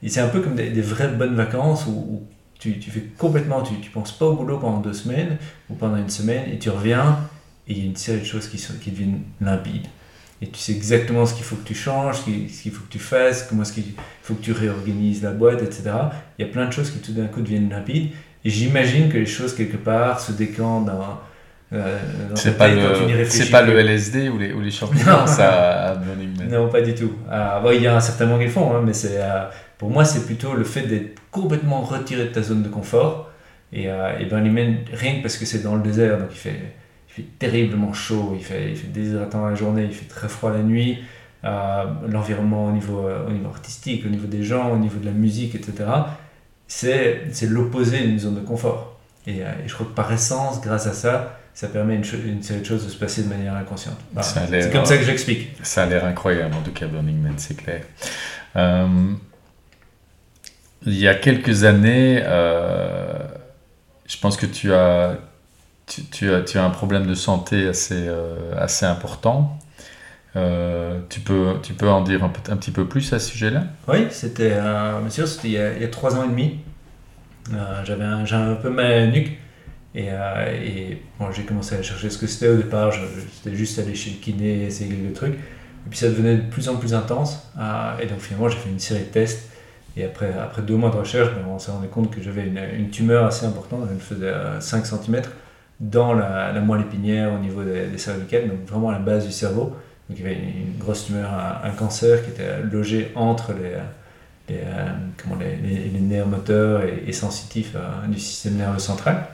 [0.03, 2.23] Et, c'est un peu comme des, vraies bonnes vacances où,
[2.59, 5.37] tu, tu fais complètement, tu, tu penses pas au boulot pendant deux semaines
[5.69, 7.19] ou pendant une semaine et tu reviens
[7.69, 9.87] et il y a une série de choses qui, sont, qui deviennent limpides.
[10.43, 12.99] Et tu sais exactement ce qu'il faut que tu changes, ce qu'il faut que tu
[12.99, 13.95] fasses, comment est-ce qu'il
[14.27, 15.85] faut que tu réorganises la boîte, etc.
[16.39, 18.11] Il y a plein de choses qui tout d'un coup deviennent limpides.
[18.45, 21.21] Et j'imagine que les choses quelque part se décantent dans,
[21.73, 21.99] euh,
[22.35, 25.27] C'est pas, le, c'est pas le LSD ou les, ou les champignons, Non.
[25.27, 25.97] ça, à.
[26.51, 27.13] Non, pas du tout.
[27.31, 29.45] Ah, bon, il y a un certain moment qu'ils font, hein, mais c'est, euh,
[29.79, 33.31] pour moi, c'est plutôt le fait d'être complètement retiré de ta zone de confort.
[33.73, 36.39] Et, euh, et Burning Man, rien que parce que c'est dans le désert, donc il
[36.39, 36.61] fait,
[37.09, 40.53] il fait terriblement chaud, il fait, il fait déshydratant la journée, il fait très froid
[40.53, 40.99] la nuit.
[41.45, 45.05] Euh, l'environnement au niveau, euh, au niveau artistique, au niveau des gens, au niveau de
[45.05, 45.85] la musique, etc.
[46.67, 48.99] C'est, l'opposé d'une zone de confort.
[49.27, 52.61] Et, euh, et je crois que par essence, grâce à ça, ça permet une, série
[52.61, 53.97] de choses de se passer de manière inconsciente.
[54.21, 55.53] C'est comme ça que j'explique.
[55.63, 57.81] Ça a l'air incroyable, en tout cas, Burning Man, c'est clair.
[58.57, 58.87] Euh,
[60.85, 63.19] il y a quelques années, euh,
[64.07, 65.17] je pense que tu as,
[65.87, 69.59] tu, tu as, tu as un problème de santé assez, euh, assez important.
[70.37, 73.65] Euh, tu, peux, tu peux en dire un, un petit peu plus à ce sujet-là?
[73.89, 76.59] Oui, c'était, euh, c'était il y a- trois ans et demi.
[77.53, 79.39] Euh, j'avais un, un peu mal à la nuque.
[79.95, 82.93] Et, euh, et bon, j'ai commencé à chercher ce que c'était au départ.
[83.33, 85.35] C'était juste aller chez le kiné, essayer quelques trucs.
[85.35, 87.51] Et puis ça devenait de plus en plus intense.
[88.01, 89.49] Et donc finalement, j'ai fait une série de tests.
[89.97, 92.91] Et après, après deux mois de recherche, ben, on s'est rendu compte que j'avais une,
[92.91, 93.89] tumeur assez importante.
[93.91, 95.23] Elle faisait euh, 5 cm
[95.81, 99.25] dans la, la moelle épinière au niveau des, des cervicales, donc vraiment à la base
[99.25, 99.75] du cerveau.
[100.11, 101.31] Il y avait une, grosse tumeur,
[101.65, 103.75] un, cancer qui était logé entre les,
[104.55, 104.89] euh,
[105.21, 109.27] comment, les, nerfs moteurs et, sensitifs euh, du système nerveux central.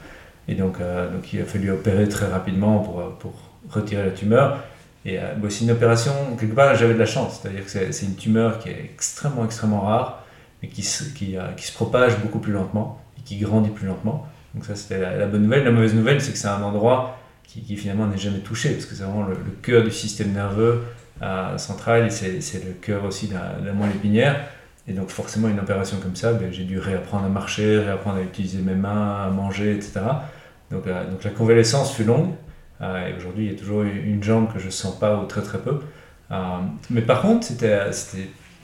[0.49, 3.35] Et donc, euh, donc il a fallu opérer très rapidement pour, pour
[3.71, 4.59] retirer la tumeur.
[5.05, 8.07] Et euh, bon, c'est une opération, quelque part j'avais de la chance, c'est-à-dire que c'est,
[8.07, 10.25] une tumeur qui est extrêmement, extrêmement rare,
[10.63, 10.83] mais qui
[11.15, 14.27] qui, qui se propage beaucoup plus lentement et qui grandit plus lentement.
[14.55, 15.65] Donc ça c'était la bonne nouvelle.
[15.65, 17.19] La mauvaise nouvelle c'est que c'est un endroit
[17.61, 20.83] qui, finalement n'est jamais touché, parce que c'est vraiment le, cœur du système nerveux
[21.23, 24.41] euh, central, et c'est le cœur aussi de la, moelle épinière.
[24.89, 28.23] Et donc forcément, une opération comme ça, ben, j'ai dû réapprendre à marcher, réapprendre à
[28.23, 30.01] utiliser mes mains, à manger, etc.
[30.71, 32.31] Donc, euh, donc la convalescence fut longue.
[32.81, 35.27] Euh, et aujourd'hui, il y a toujours une jambe que je ne sens pas ou
[35.27, 35.81] très très peu.
[36.91, 37.79] mais par contre, c'était,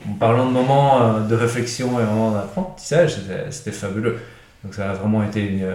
[0.09, 3.17] en parlant de moments de réflexion et moments d'apprentissage,
[3.51, 4.17] c'était, fabuleux.
[4.63, 5.65] Donc ça a vraiment été une,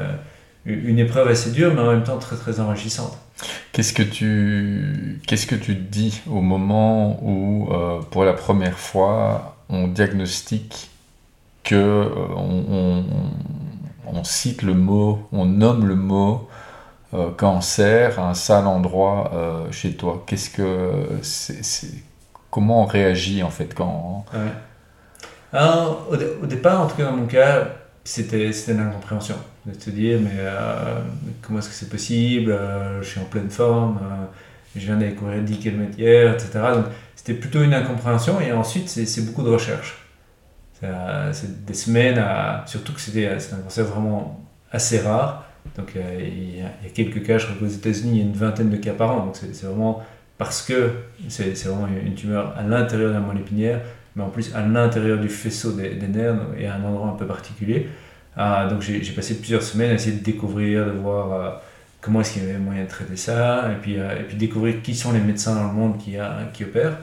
[0.67, 3.19] une épreuve assez dure, mais en même temps très très enrichissante.
[3.73, 9.57] Qu'est-ce que tu qu'est-ce que tu dis au moment où, euh, pour la première fois,
[9.69, 10.91] on diagnostique
[11.65, 13.05] que euh, on,
[14.07, 16.49] on, cite le mot, on nomme le mot
[17.15, 19.33] euh, cancer à un sale endroit
[19.71, 20.23] chez toi?
[20.27, 21.89] Qu'est-ce que c'est,
[22.51, 24.25] comment on réagit en fait quand
[25.53, 27.67] Alors, au, départ, en tout cas dans mon cas,
[28.05, 29.37] c'était c'était l'incompréhension.
[29.67, 31.01] De te dire mais euh,
[31.41, 34.25] comment est-ce que c'est possible euh, je suis en pleine forme euh,
[34.77, 36.85] je viens d'aller courir 10 km hier etc donc
[37.17, 40.03] c'était plutôt une incompréhension et ensuite c'est beaucoup de recherche
[41.33, 42.23] c'est des semaines
[42.67, 45.47] surtout que c'était un cancer vraiment assez rare.
[45.79, 48.69] Donc il y, a, quelques cas je crois qu'aux États-Unis il y a une vingtaine
[48.69, 49.25] de cas par an.
[49.25, 50.03] Donc c'est vraiment
[50.37, 50.91] parce que
[51.29, 53.81] c'est vraiment une tumeur à l'intérieur de la moelle épinière
[54.17, 57.27] mais en plus à l'intérieur du faisceau des, nerfs et à un endroit un peu
[57.27, 57.89] particulier
[58.37, 61.51] ah, donc j'ai passé plusieurs semaines à essayer de découvrir, de voir euh,
[62.01, 64.83] comment est-ce qu'il y avait moyen de traiter ça, et puis, euh, et puis découvrir
[64.83, 66.99] qui sont les médecins dans le monde qui, a, qui opèrent.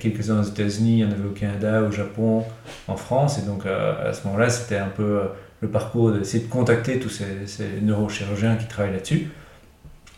[0.00, 2.44] Quelques-uns aux États-Unis, il y en avait au Canada, au Japon,
[2.88, 5.20] en France, et donc euh, à ce moment-là, c'était un peu
[5.60, 9.28] le parcours d'essayer de contacter tous ces neurochirurgiens qui travaillent là-dessus.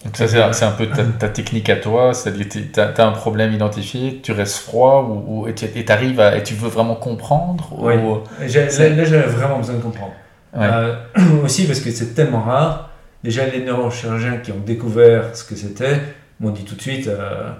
[0.05, 0.89] Donc ça, c'est un peu
[1.19, 5.55] ta, technique à toi, c'est-à-dire tu as, un problème identifié, tu restes froid ou, et
[5.55, 7.95] tu arrives à, et tu veux vraiment comprendre Oui,
[8.41, 10.13] là, j'avais vraiment besoin de comprendre.
[10.57, 10.97] Euh,
[11.45, 12.91] aussi parce que c'est tellement rare.
[13.23, 16.01] Déjà, les neurochirurgiens qui ont découvert ce que c'était
[16.41, 17.51] m'ont dit tout de suite euh,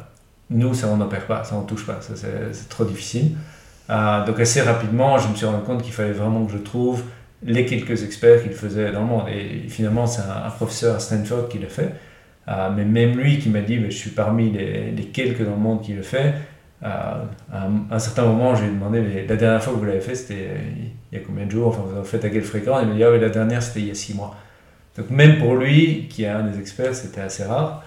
[0.51, 3.37] nous, ça on n'opère pas, ça on touche pas, ça c'est trop difficile.
[3.91, 7.03] Euh, donc, assez rapidement, je me suis rendu compte qu'il fallait vraiment que je trouve
[7.45, 9.29] les quelques experts qui le faisaient dans le monde.
[9.29, 11.93] Et finalement, c'est un, professeur à Stanford qui l'a fait.
[12.47, 15.95] Mais même lui qui m'a dit je suis parmi les, quelques dans le monde qui
[15.95, 16.35] le fait.
[16.83, 17.23] à
[17.91, 20.57] un, certain moment, je lui ai demandé la dernière fois que vous l'avez fait, c'était
[21.11, 22.81] il y a combien de jours, enfin vous en faites à quelle fréquence?
[22.83, 24.35] Il m'a dit, ah oui, la dernière c'était il y a six mois.
[24.97, 27.85] Donc même pour lui, qui est un des experts, c'était assez rare.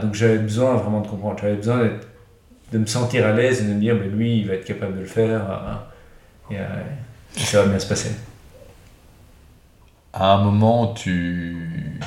[0.00, 1.90] Donc j'avais besoin vraiment de comprendre, j'avais besoin
[2.72, 4.94] de me sentir à l'aise et de me dire, mais lui, il va être capable
[4.94, 5.80] de le faire.
[6.50, 6.54] Euh,
[7.36, 8.10] et, ça va bien se passer.
[10.12, 12.00] À un moment, tu,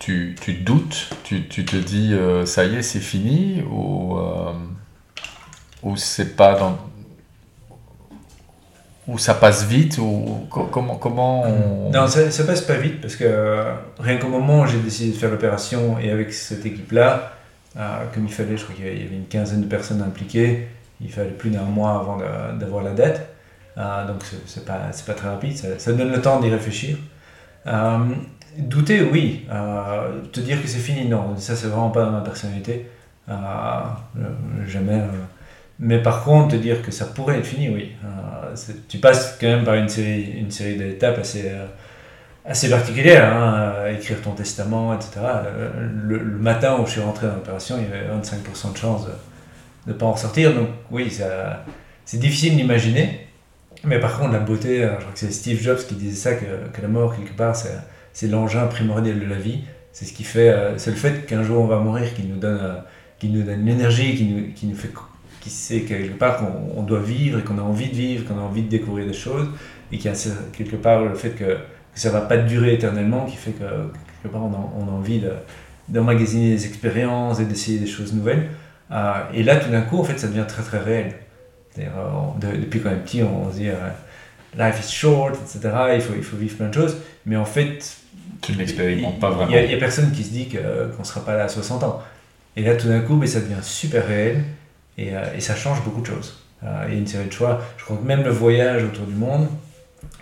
[0.00, 4.52] tu, tu doutes, tu, tu, te dis, euh, ça y est, c'est fini, ou, euh,
[5.82, 6.78] ou c'est pas dans
[9.06, 11.90] ou ça passe vite ou comment comment on...
[11.90, 15.12] Non, ça, ça passe pas vite parce que euh, rien qu'au moment où j'ai décidé
[15.12, 17.32] de faire l'opération et avec cette équipe-là,
[18.14, 20.68] comme il fallait, je crois qu'il y avait une quinzaine de personnes impliquées,
[21.00, 22.18] il fallait plus d'un mois avant
[22.58, 23.28] d'avoir la dette,
[23.76, 26.96] euh, donc c'est pas pas très rapide, ça donne le temps d'y réfléchir.
[28.58, 29.46] Douter, oui.
[30.32, 31.36] te dire que c'est fini, non.
[31.36, 32.86] Ça c'est vraiment pas dans ma personnalité.
[34.66, 35.00] jamais
[35.80, 37.92] mais par contre, te dire que ça pourrait être fini, oui.
[38.04, 38.54] Euh,
[38.88, 41.66] tu passes quand même par une série, une série d'étapes assez, euh,
[42.44, 43.34] assez particulières.
[43.34, 45.10] Hein, écrire ton testament, etc.
[45.24, 49.06] Euh, le, matin où je suis rentré dans l'opération, il y avait 25% de chance
[49.06, 50.54] de ne pas en ressortir.
[50.54, 51.12] Donc oui,
[52.04, 53.26] c'est difficile d'imaginer.
[53.82, 56.44] Mais par contre, la beauté, je crois que c'est Steve Jobs qui disait ça, que,
[56.72, 57.76] que la mort, quelque part, c'est
[58.22, 59.60] l'engin primordial de la vie.
[59.92, 62.82] C'est ce qui fait, c'est le fait qu'un jour on va mourir qui nous donne,
[63.18, 64.90] qui nous donne l'énergie, qui nous, qui nous fait
[65.40, 68.42] qui sait quelque part qu'on doit vivre et qu'on a envie de vivre, qu'on a
[68.42, 69.46] envie de découvrir des choses,
[69.92, 70.16] et qu'il y a
[70.54, 71.58] quelque part le fait que,
[71.94, 73.64] ça ne va pas durer éternellement, qui fait que
[74.22, 75.22] quelque part on a, on envie
[75.88, 78.48] d'emmagasiner des expériences et d'essayer des choses nouvelles.
[78.90, 81.14] Euh, et là, tout d'un coup, en fait, ça devient très très réel.
[81.78, 81.82] Euh,
[82.40, 83.74] depuis qu'on est petit, on, se dit euh,
[84.56, 85.74] life is short, etc.
[85.94, 86.96] Il faut, il faut vivre plein de choses.
[87.26, 87.96] Mais en fait,
[88.44, 89.50] tu ne l'expérimentes pas vraiment.
[89.50, 92.02] Il n'y a, personne qui se dit qu'on ne sera pas là à 60 ans.
[92.56, 94.44] Et là, tout d'un coup, mais ça devient super réel.
[94.98, 96.40] Euh, et, ça change beaucoup de choses.
[96.62, 97.60] Euh, il y a une série de choix.
[97.76, 99.48] Je crois que même le voyage autour du monde,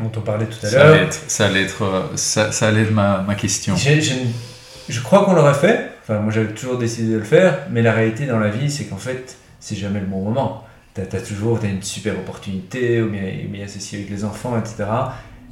[0.01, 1.13] dont on parlait tout à l'heure.
[1.29, 3.75] Ça allait être, ça, ça allait être ma, ma question.
[3.77, 5.91] je crois qu'on l'aurait fait.
[6.03, 7.59] Enfin, moi, j'avais toujours décidé de le faire.
[7.71, 10.65] Mais la réalité dans la vie, c'est qu'en fait, c'est jamais le bon moment.
[10.95, 14.85] Tu as, toujours as une super opportunité, ou bien, bien ceci avec les enfants, etc.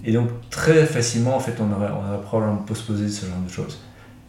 [0.05, 3.51] Et donc, très facilement, en fait, on aurait, on aurait probablement postposé ce genre de
[3.51, 3.81] choses.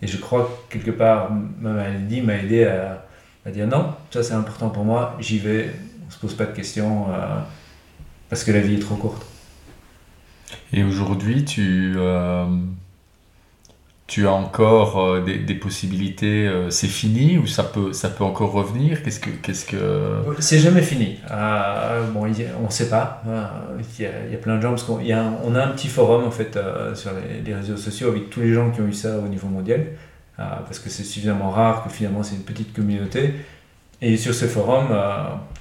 [0.02, 3.06] Et je crois que quelque part, ma maladie m'a aidé à,
[3.46, 5.72] à dire non, ça c'est important pour moi, j'y vais,
[6.08, 7.40] on se pose pas de questions euh,
[8.30, 9.26] parce que la vie est trop courte.
[10.74, 12.46] Et aujourd'hui, tu, euh,
[14.12, 18.52] tu as encore euh, des, possibilités, euh, c'est fini ou ça peut, ça peut encore
[18.52, 19.04] revenir?
[19.04, 19.78] Qu'est-ce que, qu'est-ce que...
[20.40, 21.16] C'est jamais fini.
[21.32, 22.26] Euh, bon,
[22.62, 23.24] on ne sait pas.
[23.98, 26.32] Il y, a, plein de gens, parce qu'on a on a un petit forum en
[26.32, 26.60] fait
[26.94, 29.48] sur les, les, réseaux sociaux avec tous les gens qui ont eu ça au niveau
[29.48, 29.86] mondial,
[30.36, 33.36] parce que c'est suffisamment rare que finalement c'est une petite communauté.
[34.02, 34.90] Et sur ce forum,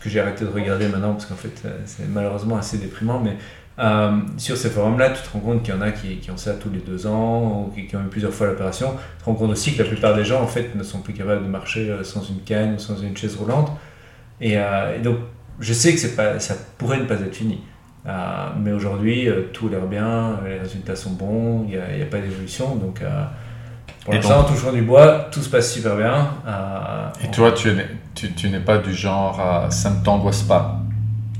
[0.00, 3.36] que j'ai arrêté de regarder maintenant, parce qu'en fait c'est malheureusement assez déprimant, mais
[3.80, 6.36] euh, sur ces forums-là, tu te rends compte qu'il y en a qui, qui, ont
[6.36, 8.90] ça tous les deux ans ou qui, ont eu plusieurs fois l'opération.
[8.90, 11.14] Tu te rends compte aussi que la plupart des gens en fait ne sont plus
[11.14, 13.72] capables de marcher euh, sans une canne ou sans une chaise roulante.
[14.40, 15.16] Et, euh, et donc,
[15.60, 17.60] je sais que pas, ça pourrait ne pas être fini.
[18.06, 22.06] Euh, mais aujourd'hui, tout a l'air bien, les résultats sont bons, il n'y a, a,
[22.10, 22.76] pas d'évolution.
[22.76, 23.02] Donc,
[24.04, 26.28] pour l'instant, en touchant du bois, tout se passe super bien.
[27.24, 30.80] et toi, tu n'es tu, tu pas du genre à ça ne t'angoisse pas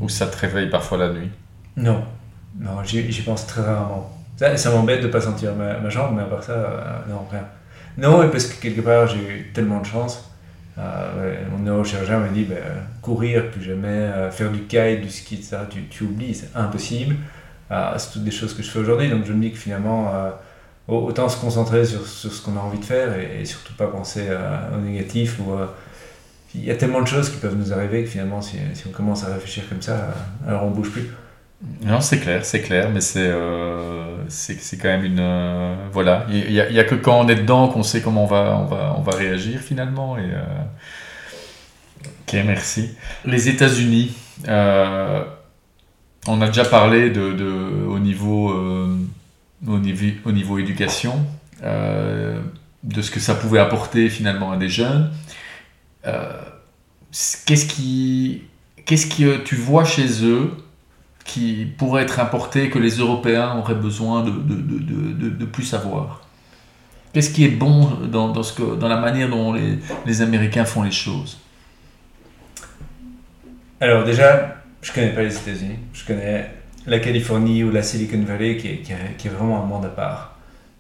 [0.01, 1.31] ou ça te réveille parfois la nuit?
[1.77, 2.03] Non,
[2.61, 4.11] non, j'y pense très rarement.
[4.37, 7.27] Ça, ça m'embête de ne pas sentir ma, jambe, mais à part ça, euh, non,
[7.31, 7.45] rien.
[7.99, 10.31] Non, parce que quelque part, j'ai eu tellement de chance.
[10.79, 12.57] Euh, mon neurochirurgien m'a dit bah,
[13.03, 17.17] courir, plus jamais, euh, faire du kite, du ski, ça, tu, oublies, c'est impossible.
[17.71, 20.13] Euh, c'est toutes des choses que je fais aujourd'hui, donc je me dis que finalement,
[20.89, 24.29] autant se concentrer sur, ce qu'on a envie de faire et, et surtout pas penser
[24.75, 25.39] au négatif.
[26.55, 28.91] Il y a tellement de choses qui peuvent nous arriver que finalement, si, si on
[28.91, 30.09] commence à réfléchir comme ça,
[30.47, 31.11] alors on bouge plus.
[31.83, 34.17] Non, c'est clair, c'est clair, mais c'est euh,
[34.81, 36.27] quand même une euh, voilà.
[36.31, 38.95] Il n'y a, que quand on est dedans qu'on sait comment on va on va
[38.97, 40.63] on va réagir finalement et euh...
[42.23, 42.97] ok merci.
[43.27, 44.17] Les États-Unis,
[44.49, 45.23] euh,
[46.27, 48.55] on a déjà parlé de, de au niveau
[49.67, 51.27] au niveau au niveau éducation
[51.63, 55.11] de ce que ça pouvait apporter finalement à des jeunes.
[57.45, 57.67] Qu'est-ce
[58.87, 60.53] qu'est-ce que tu vois chez eux?
[61.31, 66.23] Qui pourrait être importé, que les Européens auraient besoin de, de, de, de plus savoir
[67.13, 71.41] Qu'est-ce qui est bon dans, dans, la manière dont les, les, Américains font les choses?
[73.81, 75.79] Alors déjà, je ne connais pas les États-Unis.
[75.93, 76.51] Je connais
[76.87, 79.87] la Californie ou la Silicon Valley qui est, qui est, qui est vraiment un monde
[79.87, 80.37] à part.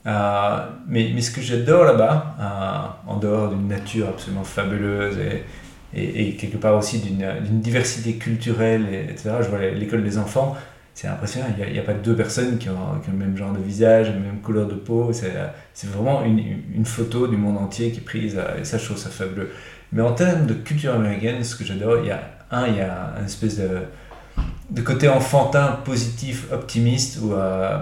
[0.07, 5.42] Euh, mais, mais, ce que j'adore là-bas, euh, en dehors d'une nature absolument fabuleuse et,
[5.95, 9.30] et, quelque part aussi d'une diversité culturelle, et, etc.
[9.41, 10.57] Je vois l'école des enfants,
[10.95, 11.49] c'est impressionnant.
[11.59, 12.74] Il n'y a, pas deux personnes qui ont,
[13.07, 15.12] le même genre de visage, la même couleur de peau.
[15.12, 16.38] C'est vraiment une,
[16.74, 19.51] une, photo du monde entier qui est prise, et ça, je trouve ça fabuleux.
[19.93, 22.20] Mais en termes de culture américaine, ce que j'adore, il y a
[22.51, 23.68] un, il y a une espèce de,
[24.70, 27.78] de côté enfantin, positif, optimiste, où euh,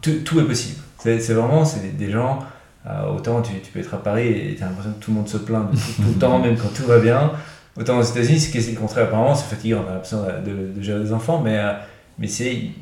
[0.00, 0.80] tout, tout, est possible.
[0.98, 2.40] C'est vraiment, c'est des gens
[2.86, 5.18] euh, autant tu, tu, peux être à Paris et tu as l'impression que tout le
[5.18, 7.32] monde se plaint de tout, tout, le temps, même quand tout va bien.
[7.78, 9.04] Autant aux États-Unis, c'est le contraire.
[9.04, 11.72] Apparemment, c'est fatigant, on a l'impression de, de, gérer des enfants, mais, euh,
[12.18, 12.28] mais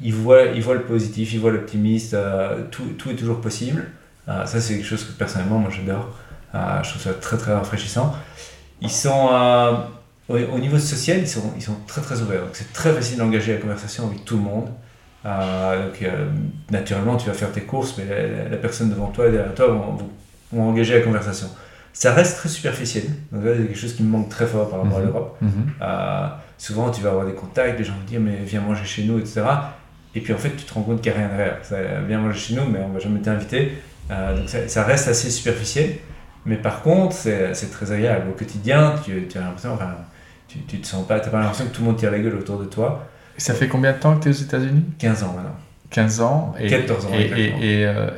[0.03, 3.87] ils voient, ils voient le positif, ils voient l'optimiste, euh, tout, tout, est toujours possible.
[4.27, 6.11] Ça, c'est quelque chose que personnellement, moi j'adore.
[6.53, 8.15] Je trouve ça très très rafraîchissant.
[8.83, 9.31] Ils sont,
[10.29, 12.43] au, au, niveau social, ils sont, ils sont très très ouverts.
[12.43, 14.69] Donc c'est très facile d'engager la conversation avec tout le monde.
[15.27, 16.29] Euh, donc, euh,
[16.71, 19.67] naturellement, tu vas faire tes courses, mais la, la personne devant toi et derrière toi
[19.69, 19.99] vont,
[20.53, 21.49] vont, engager la conversation.
[21.93, 23.05] Ça reste très superficiel.
[23.33, 25.05] Donc, c'est quelque chose qui me manque très fort par rapport Mhm.
[25.05, 25.09] mmh.
[25.09, 25.37] à l'Europe.
[25.41, 25.49] Mmh.
[25.83, 29.05] Euh, souvent, tu vas avoir des contacts, les gens vont dire mais viens manger chez
[29.05, 29.43] nous, etc.
[30.15, 31.59] Et puis en fait, tu te rends compte qu'il n'y a rien derrière.
[31.63, 33.73] Ça, viens manger chez nous, mais on va jamais t'inviter.
[34.11, 35.97] Euh, donc ça, ça, reste assez superficiel.
[36.47, 38.31] Mais par contre, c'est très agréable.
[38.31, 39.97] Au quotidien, tu, tu as l'impression, enfin,
[40.47, 42.37] tu, tu te sens pas, tu pas l'impression que tout le monde tire la gueule
[42.37, 43.07] autour de toi.
[43.39, 44.85] Ça fait combien de temps que tu es aux États-Unis?
[44.99, 45.57] 15 ans maintenant.
[45.91, 46.55] 15 ans?
[46.61, 47.09] Et, 14 ans.
[47.15, 48.11] Et, et, et euh,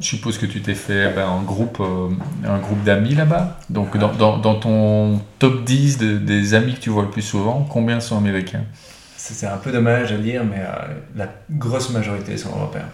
[0.00, 2.08] je suppose que tu t'es fait ben, un groupe, euh,
[2.46, 3.58] un groupe d'amis là-bas?
[3.70, 3.98] Donc ah.
[3.98, 7.66] dans, dans, dans, ton top 10 de, des amis que tu vois le plus souvent,
[7.70, 8.64] combien sont américains?
[9.16, 12.88] C'est un peu dommage à dire, mais euh, la grosse majorité sont européens.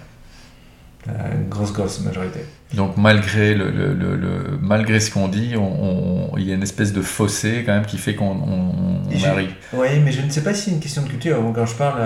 [1.09, 2.40] Une grosse, grosse majorité.
[2.74, 6.55] Donc malgré, le, le, le, le malgré ce qu'on dit, on, on, il y a
[6.55, 9.53] une espèce de fossé quand même qui fait qu'on on, arrive.
[9.72, 11.38] Oui, mais je ne sais pas si c'est une question de culture.
[11.55, 12.00] Quand je parle,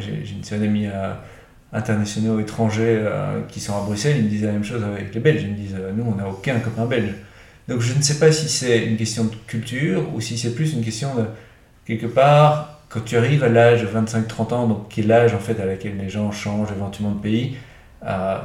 [0.00, 0.88] j'ai une série d'amis
[1.72, 5.20] internationaux étrangers euh, qui sont à Bruxelles, ils me disent la même chose avec les
[5.20, 5.42] Belges.
[5.42, 7.14] Ils me disent, euh, nous, on n'a aucun copain belge.
[7.68, 10.72] Donc je ne sais pas si c'est une question de culture ou si c'est plus
[10.72, 11.24] une question de,
[11.84, 15.38] quelque part, quand tu arrives à l'âge de 25-30 ans, donc qui est l'âge en
[15.38, 17.69] fait à laquelle les gens changent éventuellement de pays, euh,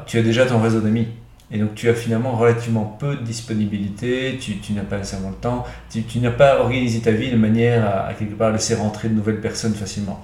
[0.06, 1.08] tu as déjà ton réseau d'amis.
[1.52, 5.64] Et donc tu as finalement relativement peu de disponibilité, tu, n'as pas nécessairement le temps,
[5.90, 9.42] tu, n'as pas organisé ta vie de manière à, quelque part laisser rentrer de nouvelles
[9.42, 10.24] personnes facilement.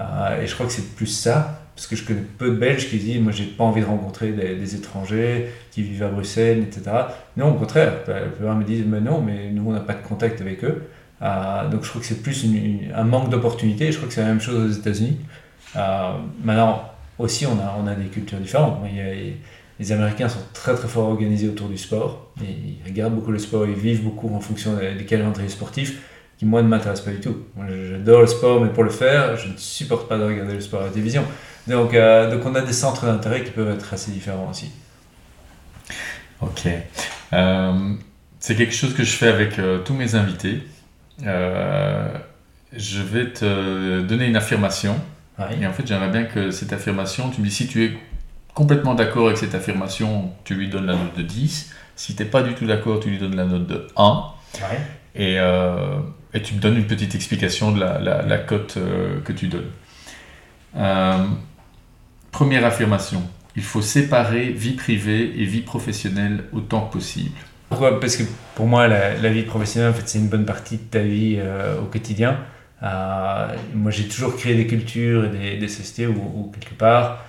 [0.00, 2.88] Euh, et je crois que c'est plus ça, parce que je connais peu de Belges
[2.88, 6.90] qui disent moi j'ai pas envie de rencontrer des, étrangers qui vivent à Bruxelles, etc.
[7.36, 10.02] Non, au contraire, la plupart me disent mais non, mais nous on n'a pas de
[10.02, 10.88] contact avec eux.
[11.20, 12.46] Euh, donc je crois que c'est plus
[12.94, 15.18] un manque d'opportunité, je crois que c'est la même chose aux États-Unis.
[15.76, 16.12] Euh,
[16.42, 16.91] maintenant,
[17.22, 18.80] aussi on a, des cultures différentes.
[19.78, 22.30] Les Américains sont très très fort organisés autour du sport.
[22.40, 26.00] Ils regardent beaucoup le sport, ils vivent beaucoup en fonction des, calendriers sportifs,
[26.38, 27.36] qui moi ne m'intéressent pas du tout.
[27.56, 30.60] Moi j'adore le sport, mais pour le faire, je ne supporte pas de regarder le
[30.60, 31.24] sport à la télévision.
[31.66, 34.70] Donc, euh, on a des centres d'intérêt qui peuvent être assez différents aussi.
[36.40, 36.66] Ok.
[37.32, 37.94] Euh,
[38.40, 40.62] c'est quelque chose que je fais avec euh, tous mes invités.
[41.22, 44.96] je vais te donner une affirmation.
[45.38, 47.92] Et en fait, j'aimerais bien que cette affirmation, tu me dis si tu es
[48.54, 51.72] complètement d'accord avec cette affirmation, tu lui donnes la note de 10.
[51.96, 54.24] Si tu n'es pas du tout d'accord, tu lui donnes la note de 1.
[55.14, 55.98] Et, euh,
[56.34, 59.70] et, tu me donnes une petite explication de la, la, cote euh, que tu donnes.
[60.76, 61.26] Euh,
[62.30, 63.22] première affirmation.
[63.56, 67.36] Il faut séparer vie privée et vie professionnelle autant que possible.
[67.68, 68.00] Pourquoi?
[68.00, 68.22] Parce que
[68.54, 71.38] pour moi, la, la vie professionnelle, en fait, c'est une bonne partie de ta vie
[71.80, 72.38] au quotidien.
[72.82, 77.24] Moi, j'ai toujours créé des cultures et des, des sociétés où, quelque part,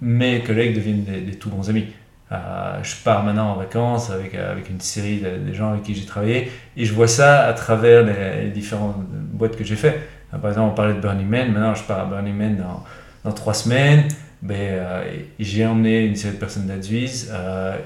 [0.00, 1.86] mes collègues deviennent des, tout bons amis.
[2.30, 6.04] Euh, je pars maintenant en vacances avec, avec une série de, gens avec qui j'ai
[6.04, 10.00] travaillé et je vois ça à travers les, différentes boîtes que j'ai fait.
[10.34, 12.84] Euh, par exemple, on parlait de Burning Man, maintenant je pars à Burning Man dans,
[13.24, 14.08] dans trois semaines.
[14.40, 15.04] Ben, euh,
[15.40, 17.32] j'ai emmené une série de personnes d'Adzuiz.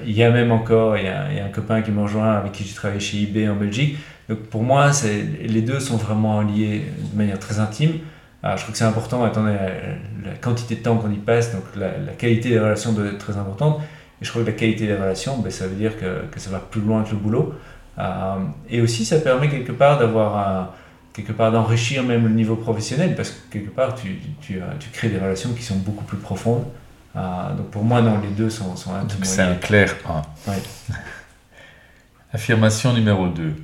[0.05, 2.75] il y a même encore, y a, un copain qui m'a rejoint avec qui j'ai
[2.75, 3.97] travaillé chez eBay en Belgique.
[4.29, 4.91] Donc pour moi,
[5.41, 7.99] les deux sont vraiment liés de manière très intime.
[8.43, 9.57] je trouve que c'est important, étant donné
[10.23, 13.37] la, quantité de temps qu'on y passe, donc la, qualité des relations doit être très
[13.37, 13.81] importante.
[14.21, 16.51] Et je crois que la qualité des relations, ben, ça veut dire que, que, ça
[16.51, 17.53] va plus loin que le boulot.
[17.99, 18.35] Euh,
[18.69, 20.73] et aussi, ça permet quelque part d'avoir
[21.13, 25.09] quelque part d'enrichir même le niveau professionnel parce que quelque part, tu, tu, tu crées
[25.09, 26.65] des relations qui sont beaucoup plus profondes.
[27.15, 29.95] Euh, donc pour moi, non, les deux sont, sont Donc c'est un clair
[30.47, 30.51] 1.
[32.33, 33.55] Affirmation numéro 2.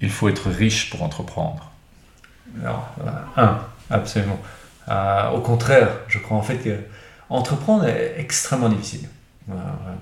[0.00, 1.70] Il faut être riche pour entreprendre.
[2.56, 2.78] Non,
[3.36, 3.58] 1,
[3.90, 4.38] absolument.
[4.88, 6.78] Euh, au contraire, je crois en fait que
[7.28, 9.08] entreprendre est extrêmement difficile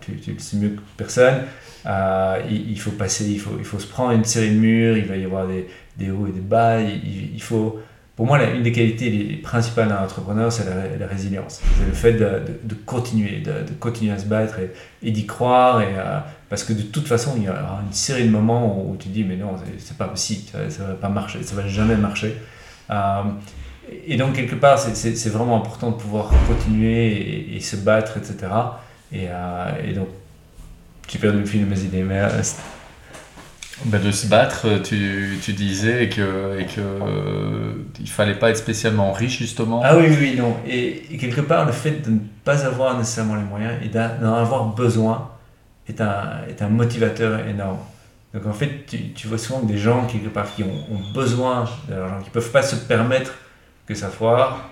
[0.00, 1.42] tu, tu, le sais mieux que personne.
[1.86, 5.04] Euh, il, faut passer, il faut, il faut se prendre une série de murs, il
[5.04, 5.66] va y avoir des,
[5.96, 6.80] des hauts et des bas.
[6.80, 7.80] Il, faut,
[8.14, 10.64] pour moi, une des qualités principales d'un entrepreneur, c'est
[10.98, 11.60] la, résilience.
[11.78, 14.58] C'est le fait de, continuer, de, continuer à se battre
[15.02, 15.82] et, d'y croire.
[15.82, 18.96] Et, euh, parce que de toute façon, il y aura une série de moments où
[18.96, 21.96] tu dis, mais non, c'est pas possible, ça, ne va pas marcher, ça va jamais
[21.96, 22.36] marcher.
[22.90, 23.22] Euh,
[24.06, 28.46] et donc, quelque part, c'est vraiment important de pouvoir continuer et se battre, etc.
[29.14, 30.08] Euh, et, donc,
[31.08, 32.02] j'ai perdu le fil de mes idées.
[32.02, 32.42] Mais, euh,
[33.86, 38.56] ben, de se battre, tu, tu disais que, et que euh, il fallait pas être
[38.56, 39.82] spécialement riche justement.
[39.84, 40.56] Ah oui, oui, non.
[40.66, 44.66] Et, quelque part, le fait de ne pas avoir nécessairement les moyens et d'en avoir
[44.66, 45.30] besoin
[45.88, 47.78] est un, est un motivateur énorme.
[48.32, 51.68] Donc en fait, tu, tu vois souvent des gens quelque part qui ont, ont besoin
[51.88, 53.34] d'argent, qui ne peuvent pas se permettre
[53.84, 54.70] que ça foire,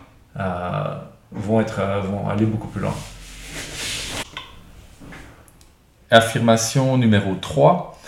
[1.32, 2.94] vont, être, vont aller beaucoup plus loin.
[6.10, 7.98] Affirmation numéro 3.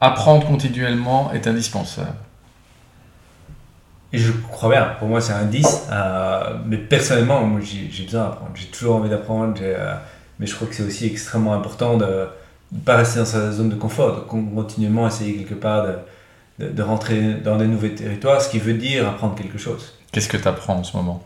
[0.00, 2.14] Apprendre continuellement est indispensable.
[4.12, 8.24] Et je crois bien, pour moi c'est un 10, euh, mais personnellement, moi j'ai besoin
[8.24, 9.94] d'apprendre, j'ai toujours envie d'apprendre, euh,
[10.38, 12.26] mais je crois que c'est aussi extrêmement important de
[12.72, 15.86] ne pas rester dans sa zone de confort, de continuellement essayer quelque part
[16.58, 19.94] de, de, rentrer dans des nouveaux territoires, ce qui veut dire apprendre quelque chose.
[20.10, 21.22] Qu'est-ce que tu apprends en ce moment?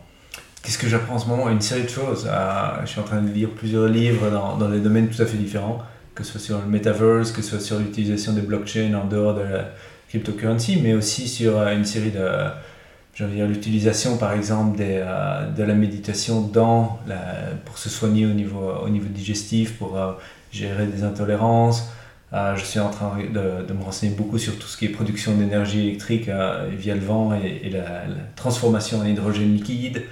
[0.61, 1.49] Qu'est-ce que j'apprends en ce moment?
[1.49, 2.27] Une série de choses.
[2.29, 5.25] Euh, je suis en train de lire plusieurs livres dans, dans des domaines tout à
[5.25, 5.81] fait différents
[6.15, 9.35] que ce soit sur le metaverse, que ce soit sur l'utilisation des blockchains en dehors
[9.35, 9.65] de la
[10.09, 15.49] cryptocurrency, mais aussi sur euh, une série de, veux dire, l'utilisation par exemple des, euh,
[15.51, 17.17] de la méditation dans la,
[17.65, 20.13] pour se soigner au niveau, au niveau digestif, pour euh,
[20.51, 21.89] gérer des intolérances.
[22.31, 25.35] je suis en train de, de, me renseigner beaucoup sur tout ce qui est production
[25.35, 26.29] d'énergie électrique
[26.77, 28.03] via le vent et, la,
[28.35, 30.03] transformation en hydrogène liquide.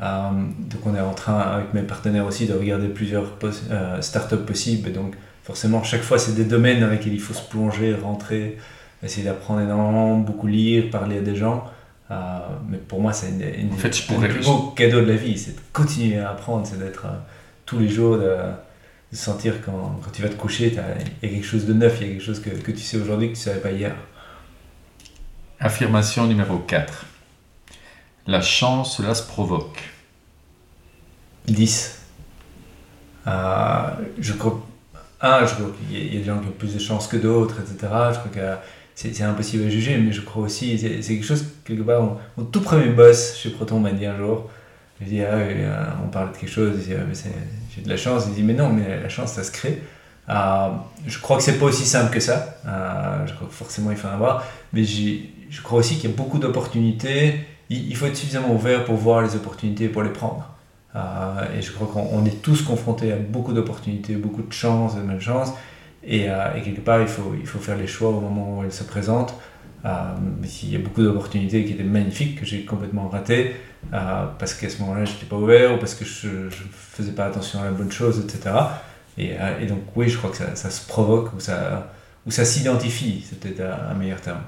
[0.00, 3.36] donc on est en train, avec mes partenaires aussi, de regarder plusieurs
[4.00, 4.92] startups possibles.
[4.92, 8.58] donc forcément, chaque fois, c'est des domaines dans lesquels il faut se plonger, rentrer,
[9.02, 11.64] essayer d'apprendre énormément, beaucoup lire, parler à des gens.
[12.10, 12.38] Euh,
[12.68, 14.28] mais pour moi, c'est une, en fait, je pourrais...
[14.28, 17.16] le plus beau cadeau de la vie, c'est de continuer à apprendre, c'est d'être euh,
[17.66, 18.36] tous les jours, de,
[19.12, 22.06] sentir quand, quand, tu vas te coucher, il y a quelque chose de neuf, il
[22.06, 23.94] y a quelque chose que, que tu sais aujourd'hui que tu ne savais pas hier.
[25.60, 27.04] Affirmation numéro 4.
[28.26, 29.82] La chance, cela se provoque.
[31.46, 31.98] 10.
[33.26, 34.66] Euh, je crois
[35.22, 37.56] un, je crois qu'il y, a des gens qui ont plus de chance que d'autres,
[37.60, 37.92] etc.
[38.12, 38.56] Je crois que
[38.94, 42.60] c'est impossible à juger, mais je crois aussi, c'est quelque chose, quelque part, mon, tout
[42.60, 44.50] premier boss chez Proton m'a dit un jour,
[45.00, 46.94] je dit, ah, on parle de quelque chose, ah,
[47.74, 49.82] j'ai de la chance, il dit, mais non, mais la chance, ça se crée.
[50.28, 50.68] Euh,
[51.06, 52.58] je crois que c'est pas aussi simple que ça,
[53.26, 56.16] je crois que forcément il faut en avoir, mais je crois aussi qu'il y a
[56.16, 60.10] beaucoup d'opportunités, il, il, faut être suffisamment ouvert pour voir les opportunités et pour les
[60.10, 60.51] prendre.
[60.94, 65.52] Et je crois qu'on est tous confrontés à beaucoup d'opportunités, beaucoup de chances, de malchance.
[66.04, 68.72] Et, et, quelque part, il faut, il faut faire les choix au moment où elles
[68.72, 69.34] se présentent.
[69.84, 73.56] mais s'il y a beaucoup d'opportunités qui étaient magnifiques, que j'ai complètement ratées,
[73.90, 77.24] parce qu'à ce moment-là, je n'étais pas ouvert, ou parce que je ne faisais pas
[77.24, 78.54] attention à la bonne chose, etc.
[79.16, 79.30] Et,
[79.60, 81.90] et donc, oui, je crois que ça, ça se provoque, ou ça,
[82.26, 84.42] ou ça s'identifie, c'est peut-être un meilleur terme.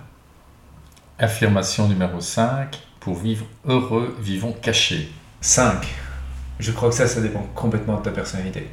[1.19, 2.77] Affirmation numéro 5.
[3.01, 5.09] Pour vivre heureux, vivons cachés.
[5.41, 5.87] 5.
[6.59, 8.69] Je crois que ça, ça dépend complètement de ta personnalité.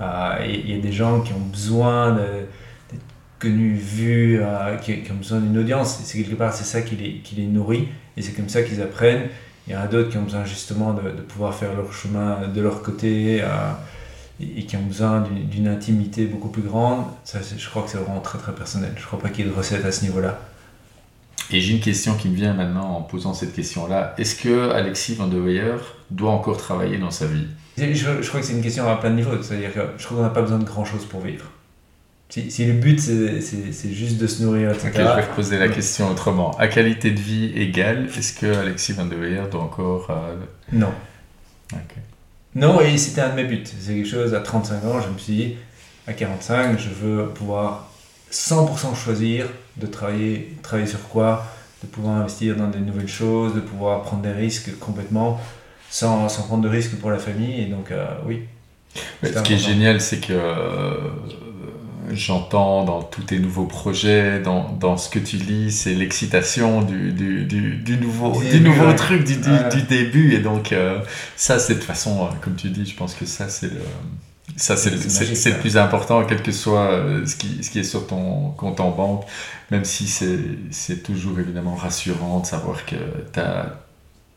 [0.00, 3.02] Euh, il y a des gens qui ont besoin d'être
[3.38, 6.00] connus, vus, euh, qui, ont besoin d'une audience.
[6.04, 8.80] C'est quelque part, c'est ça qui les, qui les nourrit et c'est comme ça qu'ils
[8.80, 9.28] apprennent.
[9.66, 12.60] Il y en a d'autres qui ont besoin justement de, pouvoir faire leur chemin de
[12.60, 13.46] leur côté euh,
[14.40, 17.04] et, qui ont besoin d'une intimité beaucoup plus grande.
[17.24, 18.92] Ça, je crois que c'est vraiment très très personnel.
[18.96, 20.38] Je ne crois pas qu'il y ait de recette à ce niveau-là.
[21.50, 24.14] Et j'ai une question qui me vient maintenant en posant cette question-là.
[24.18, 25.76] Est-ce que Alexis Van de Weyer
[26.10, 27.46] doit encore travailler dans sa vie?
[27.78, 29.40] Je, crois que c'est une question à plein de niveaux.
[29.42, 31.44] C'est-à-dire que je crois qu'on n'a pas besoin de grand-chose pour vivre.
[32.28, 34.92] Si, le but c'est juste de se nourrir, etc.
[34.94, 36.50] je vais poser la question autrement.
[36.58, 40.08] À qualité de vie égale, est-ce que Alexis Van de Weyer doit encore.
[40.10, 40.36] Euh,
[40.72, 40.92] non.
[42.54, 43.64] Non, et c'était un de mes buts.
[43.64, 45.54] C'est quelque chose, à 35 ans, je me suis dit,
[46.06, 47.90] à 45, je veux pouvoir
[48.30, 49.46] 100% choisir
[49.78, 51.46] de travailler, travailler sur quoi,
[51.82, 55.40] de pouvoir investir dans des nouvelles choses, de pouvoir prendre des risques complètement
[55.90, 57.62] sans, sans prendre de risques pour la famille.
[57.62, 58.42] Et donc, euh, oui.
[59.22, 60.94] ce qui est génial, c'est que euh,
[62.10, 67.12] j'entends dans tous tes nouveaux projets, dans, dans ce que tu lis, c'est l'excitation du,
[67.12, 70.34] du, du, nouveau, du nouveau truc, du, du, début.
[70.34, 71.00] Et donc, euh,
[71.36, 73.80] ça, c'est de toute façon, comme tu dis, je pense que ça, c'est le
[74.56, 78.06] ça, c'est le, plus important, quel que soit euh, ce qui, ce qui est sur
[78.06, 79.24] ton compte en banque,
[79.70, 82.96] même si c'est toujours évidemment rassurant de savoir que
[83.32, 83.76] tu as.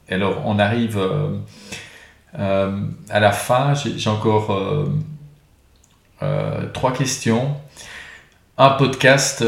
[0.10, 1.38] Alors, on arrive euh,
[2.38, 4.56] euh, à la fin, j'ai encore
[6.74, 7.56] trois questions.
[8.58, 9.44] Un podcast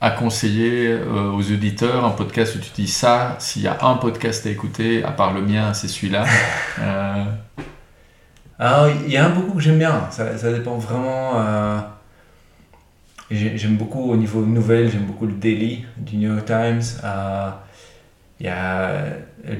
[0.00, 4.46] à conseiller aux auditeurs, un podcast où tu dis ça, s'il y a un podcast
[4.46, 6.24] à écouter, à part le mien, c'est celui-là.
[8.58, 10.08] Alors, il y a un beaucoup que j'aime bien.
[10.10, 11.32] Ça, ça, dépend vraiment.
[11.40, 11.78] Euh,
[13.30, 16.82] j'aime beaucoup au niveau nouvelles, j'aime beaucoup le Daily du New York Times.
[17.04, 17.50] Euh,
[18.40, 19.04] il y a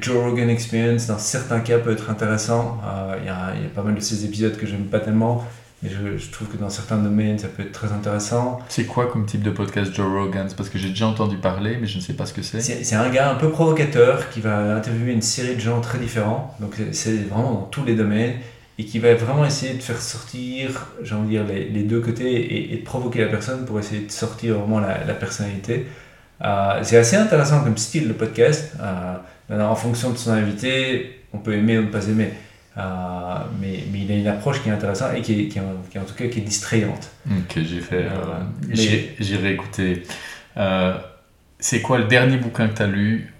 [0.01, 2.79] Joe Rogan Experience, dans certains cas, peut être intéressant.
[2.87, 5.45] Euh, il y, a, y, a pas mal de ces épisodes que j'aime pas tellement.
[5.83, 8.61] Mais je, je, trouve que dans certains domaines, ça peut être très intéressant.
[8.69, 10.49] C'est quoi comme type de podcast Joe Rogan?
[10.57, 12.61] Parce que j'ai déjà entendu parler, mais je ne sais pas ce que c'est.
[12.61, 16.55] C'est un gars un peu provocateur qui va interviewer une série de gens très différents.
[16.61, 18.33] Donc c'est vraiment dans tous les domaines
[18.79, 22.01] et qui va vraiment essayer de faire sortir, j'ai envie de dire, les, les deux
[22.01, 25.87] côtés et, de provoquer la personne pour essayer de sortir vraiment la, la personnalité.
[26.45, 28.75] Euh, c'est assez intéressant comme style de podcast.
[28.81, 32.31] Euh, en fonction de son invité, on peut aimer ou ne pas aimer.
[32.77, 32.83] Euh,
[33.61, 36.15] mais, mais, il a une approche qui est intéressante et qui est, qui en tout
[36.15, 37.11] cas qui est distrayante.
[37.31, 38.07] Ok, j'ai fait.
[39.19, 40.03] J'irai écouter.
[41.59, 43.33] c'est quoi le dernier bouquin que tu as lu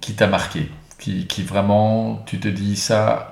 [0.00, 0.68] qui t'a marqué?
[0.98, 3.29] Qui, qui vraiment, tu te dis ça,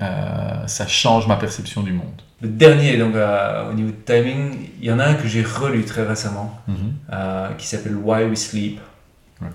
[0.00, 2.22] euh, ça change ma perception du monde.
[2.40, 5.42] Le dernier, donc euh, au niveau de timing, il y en a un que j'ai
[5.42, 6.76] relu très récemment, mhm.
[7.12, 8.80] euh, qui s'appelle Why We Sleep,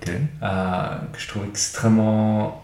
[0.02, 2.64] que je trouve extrêmement...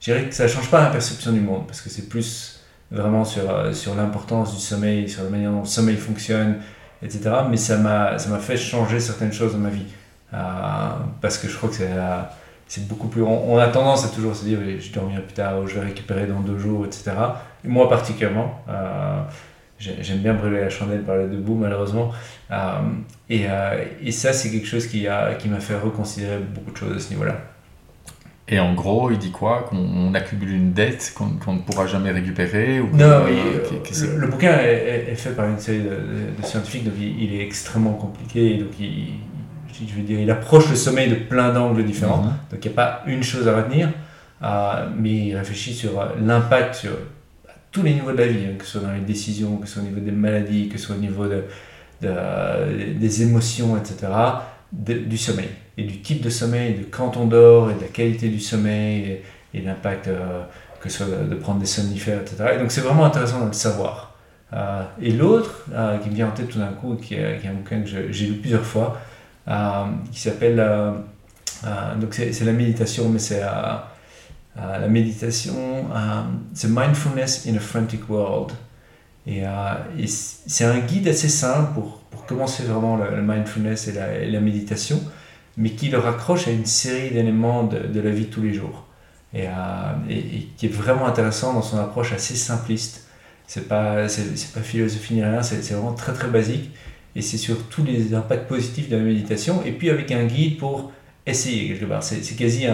[0.00, 2.60] Je dirais que ça ne change pas ma perception du monde, parce que c'est plus
[2.90, 6.56] vraiment sur, sur l'importance du sommeil, sur la manière dont le sommeil fonctionne,
[7.02, 7.30] etc.
[7.50, 9.86] Mais ça m'a fait changer certaines choses dans ma vie,
[11.20, 11.90] parce que je crois que c'est
[12.68, 13.22] c'est beaucoup plus.
[13.22, 16.26] On, a tendance à toujours se dire je dormirai plus tard ou je vais récupérer
[16.26, 17.12] dans deux jours, etc.
[17.64, 19.22] moi particulièrement, euh,
[19.78, 22.10] j'aime bien brûler la chandelle par les debout malheureusement.
[22.50, 22.78] Euh,
[23.28, 26.96] et, euh, et, ça, c'est quelque chose qui m'a qui fait reconsidérer beaucoup de choses
[26.96, 27.36] à ce niveau-là.
[28.48, 29.64] Et en gros, il dit quoi?
[29.68, 35.30] Qu'on accumule une dette qu'on ne pourra jamais récupérer ou Non, le, bouquin est, fait
[35.30, 39.14] par une série de, scientifiques, donc il, il, est extrêmement compliqué, donc il,
[39.86, 42.22] je veux dire, il approche le sommeil de plein d'angles différents.
[42.22, 42.32] Mhm.
[42.50, 43.90] Donc il n'y a pas une chose à retenir,
[44.42, 46.92] euh, mais il réfléchit sur euh, l'impact sur
[47.72, 49.74] tous les niveaux de la vie, hein, que ce soit dans les décisions, que ce
[49.74, 51.44] soit au niveau des maladies, que ce soit au niveau de,
[52.00, 54.08] des émotions, etc.,
[54.72, 55.48] du sommeil.
[55.78, 59.20] Et du type de sommeil, de quand on dort, et de la qualité du sommeil,
[59.54, 60.42] et, l'impact euh,
[60.80, 62.52] que ce soit de, prendre des somnifères, etc.
[62.54, 64.14] Et donc c'est vraiment intéressant de le savoir.
[65.00, 65.64] et l'autre,
[66.02, 67.88] qui me vient en tête tout d'un coup, qui est, qui est un bouquin que
[67.88, 68.98] j'ai lu plusieurs fois,
[70.12, 70.60] qui s'appelle.
[70.60, 70.92] Euh,
[71.64, 75.86] euh, donc, c'est la méditation, mais c'est la méditation,
[76.54, 78.52] c'est Mindfulness in a Frantic World.
[79.26, 79.42] Et,
[80.06, 85.00] c'est un guide assez simple pour, pour commencer vraiment le, mindfulness et la, méditation,
[85.56, 88.52] mais qui le raccroche à une série d'éléments de, de, la vie de tous les
[88.52, 88.84] jours.
[89.32, 89.46] et,
[90.08, 93.06] et, qui est vraiment intéressant dans son approche assez simpliste.
[93.46, 96.70] C'est pas, c'est, pas philosophie ni rien, c'est, vraiment très très basique
[97.16, 100.58] et c'est sur tous les impacts positifs de la méditation et puis avec un guide
[100.58, 100.92] pour
[101.24, 102.02] essayer quelque part.
[102.02, 102.66] C'est, quasi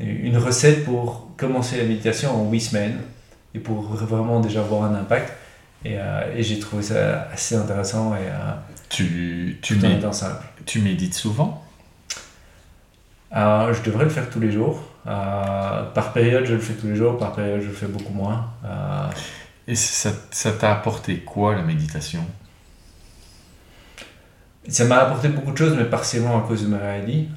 [0.00, 2.98] une recette pour commencer la méditation en 8 semaines
[3.54, 5.32] et pour vraiment déjà avoir un impact.
[5.84, 8.52] Et, euh, et j'ai trouvé ça assez intéressant et euh,
[8.88, 10.06] tu, tu, médites,
[10.64, 11.62] tu médites souvent?
[13.36, 14.82] Euh, Je devrais le faire tous les jours.
[15.04, 18.50] par période, je le fais tous les jours, par période, je le fais beaucoup moins.
[19.68, 20.12] et ça
[20.58, 22.24] t'a apporté quoi la méditation?
[24.70, 27.28] Ça m'a apporté beaucoup de choses, mais partiellement à cause de ma maladie.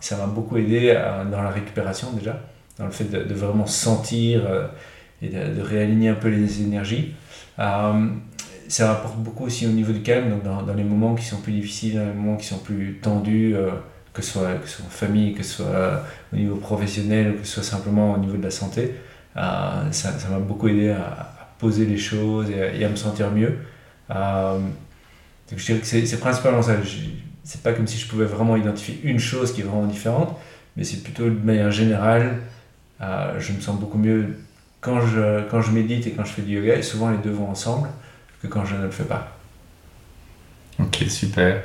[0.00, 0.94] ça m'a beaucoup aidé
[1.30, 2.40] dans la récupération déjà,
[2.78, 4.42] dans le fait de, vraiment sentir
[5.22, 7.14] et de, réaligner un peu les énergies.
[7.58, 8.08] Euh,
[8.68, 11.52] ça apporte beaucoup aussi au niveau du calme, donc dans, les moments qui sont plus
[11.52, 13.70] difficiles, dans les moments qui sont plus tendus, euh,
[14.12, 16.02] que, ce soit, que ce soit en famille, que ce soit
[16.32, 18.94] au niveau professionnel, que ce soit simplement au niveau de la santé.
[19.36, 23.58] Euh, ça m'a beaucoup aidé à, poser les choses et à, me sentir mieux.
[25.50, 26.74] Donc je dirais que c'est principalement ça.
[27.44, 30.38] C'est pas comme si je pouvais vraiment identifier une chose qui est vraiment différente,
[30.76, 32.38] mais c'est plutôt de manière générale,
[33.00, 34.36] je me sens beaucoup mieux
[34.80, 37.30] quand je, quand je médite et quand je fais du yoga, et souvent les deux
[37.30, 37.88] vont ensemble,
[38.42, 39.36] que quand je ne le fais pas.
[40.78, 41.62] Ok, super.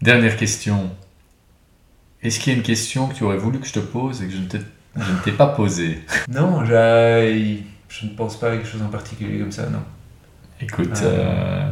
[0.00, 0.90] Dernière question.
[2.22, 4.26] Est-ce qu'il y a une question que tu aurais voulu que je te pose et
[4.26, 6.00] que je ne t'ai pas posée?
[6.28, 9.82] Non, je ne pense pas à quelque chose en particulier comme ça, non.
[10.60, 11.70] Écoute, euh, euh,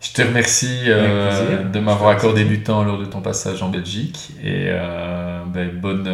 [0.00, 4.30] je te remercie euh, de m'avoir accordé du temps lors de ton passage en Belgique
[4.42, 4.70] et
[5.52, 6.08] ben, bonne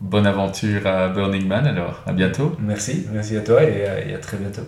[0.00, 2.02] bonne aventure à Burning Man alors.
[2.06, 2.54] À bientôt.
[2.60, 4.62] Merci, merci à toi et à, très bientôt.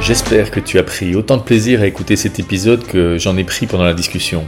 [0.00, 3.44] J'espère que tu as pris autant de plaisir à écouter cet épisode que j'en ai
[3.44, 4.44] pris pendant la discussion.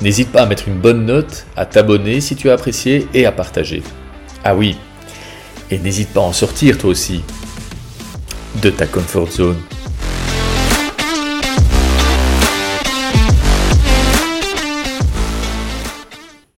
[0.00, 3.32] N'hésite pas à mettre une bonne note, à t'abonner si tu as apprécié et à
[3.32, 3.82] partager.
[4.42, 4.78] Ah oui,
[5.70, 7.22] et n'hésite pas à en sortir toi aussi
[8.60, 9.71] de ta comfort zone.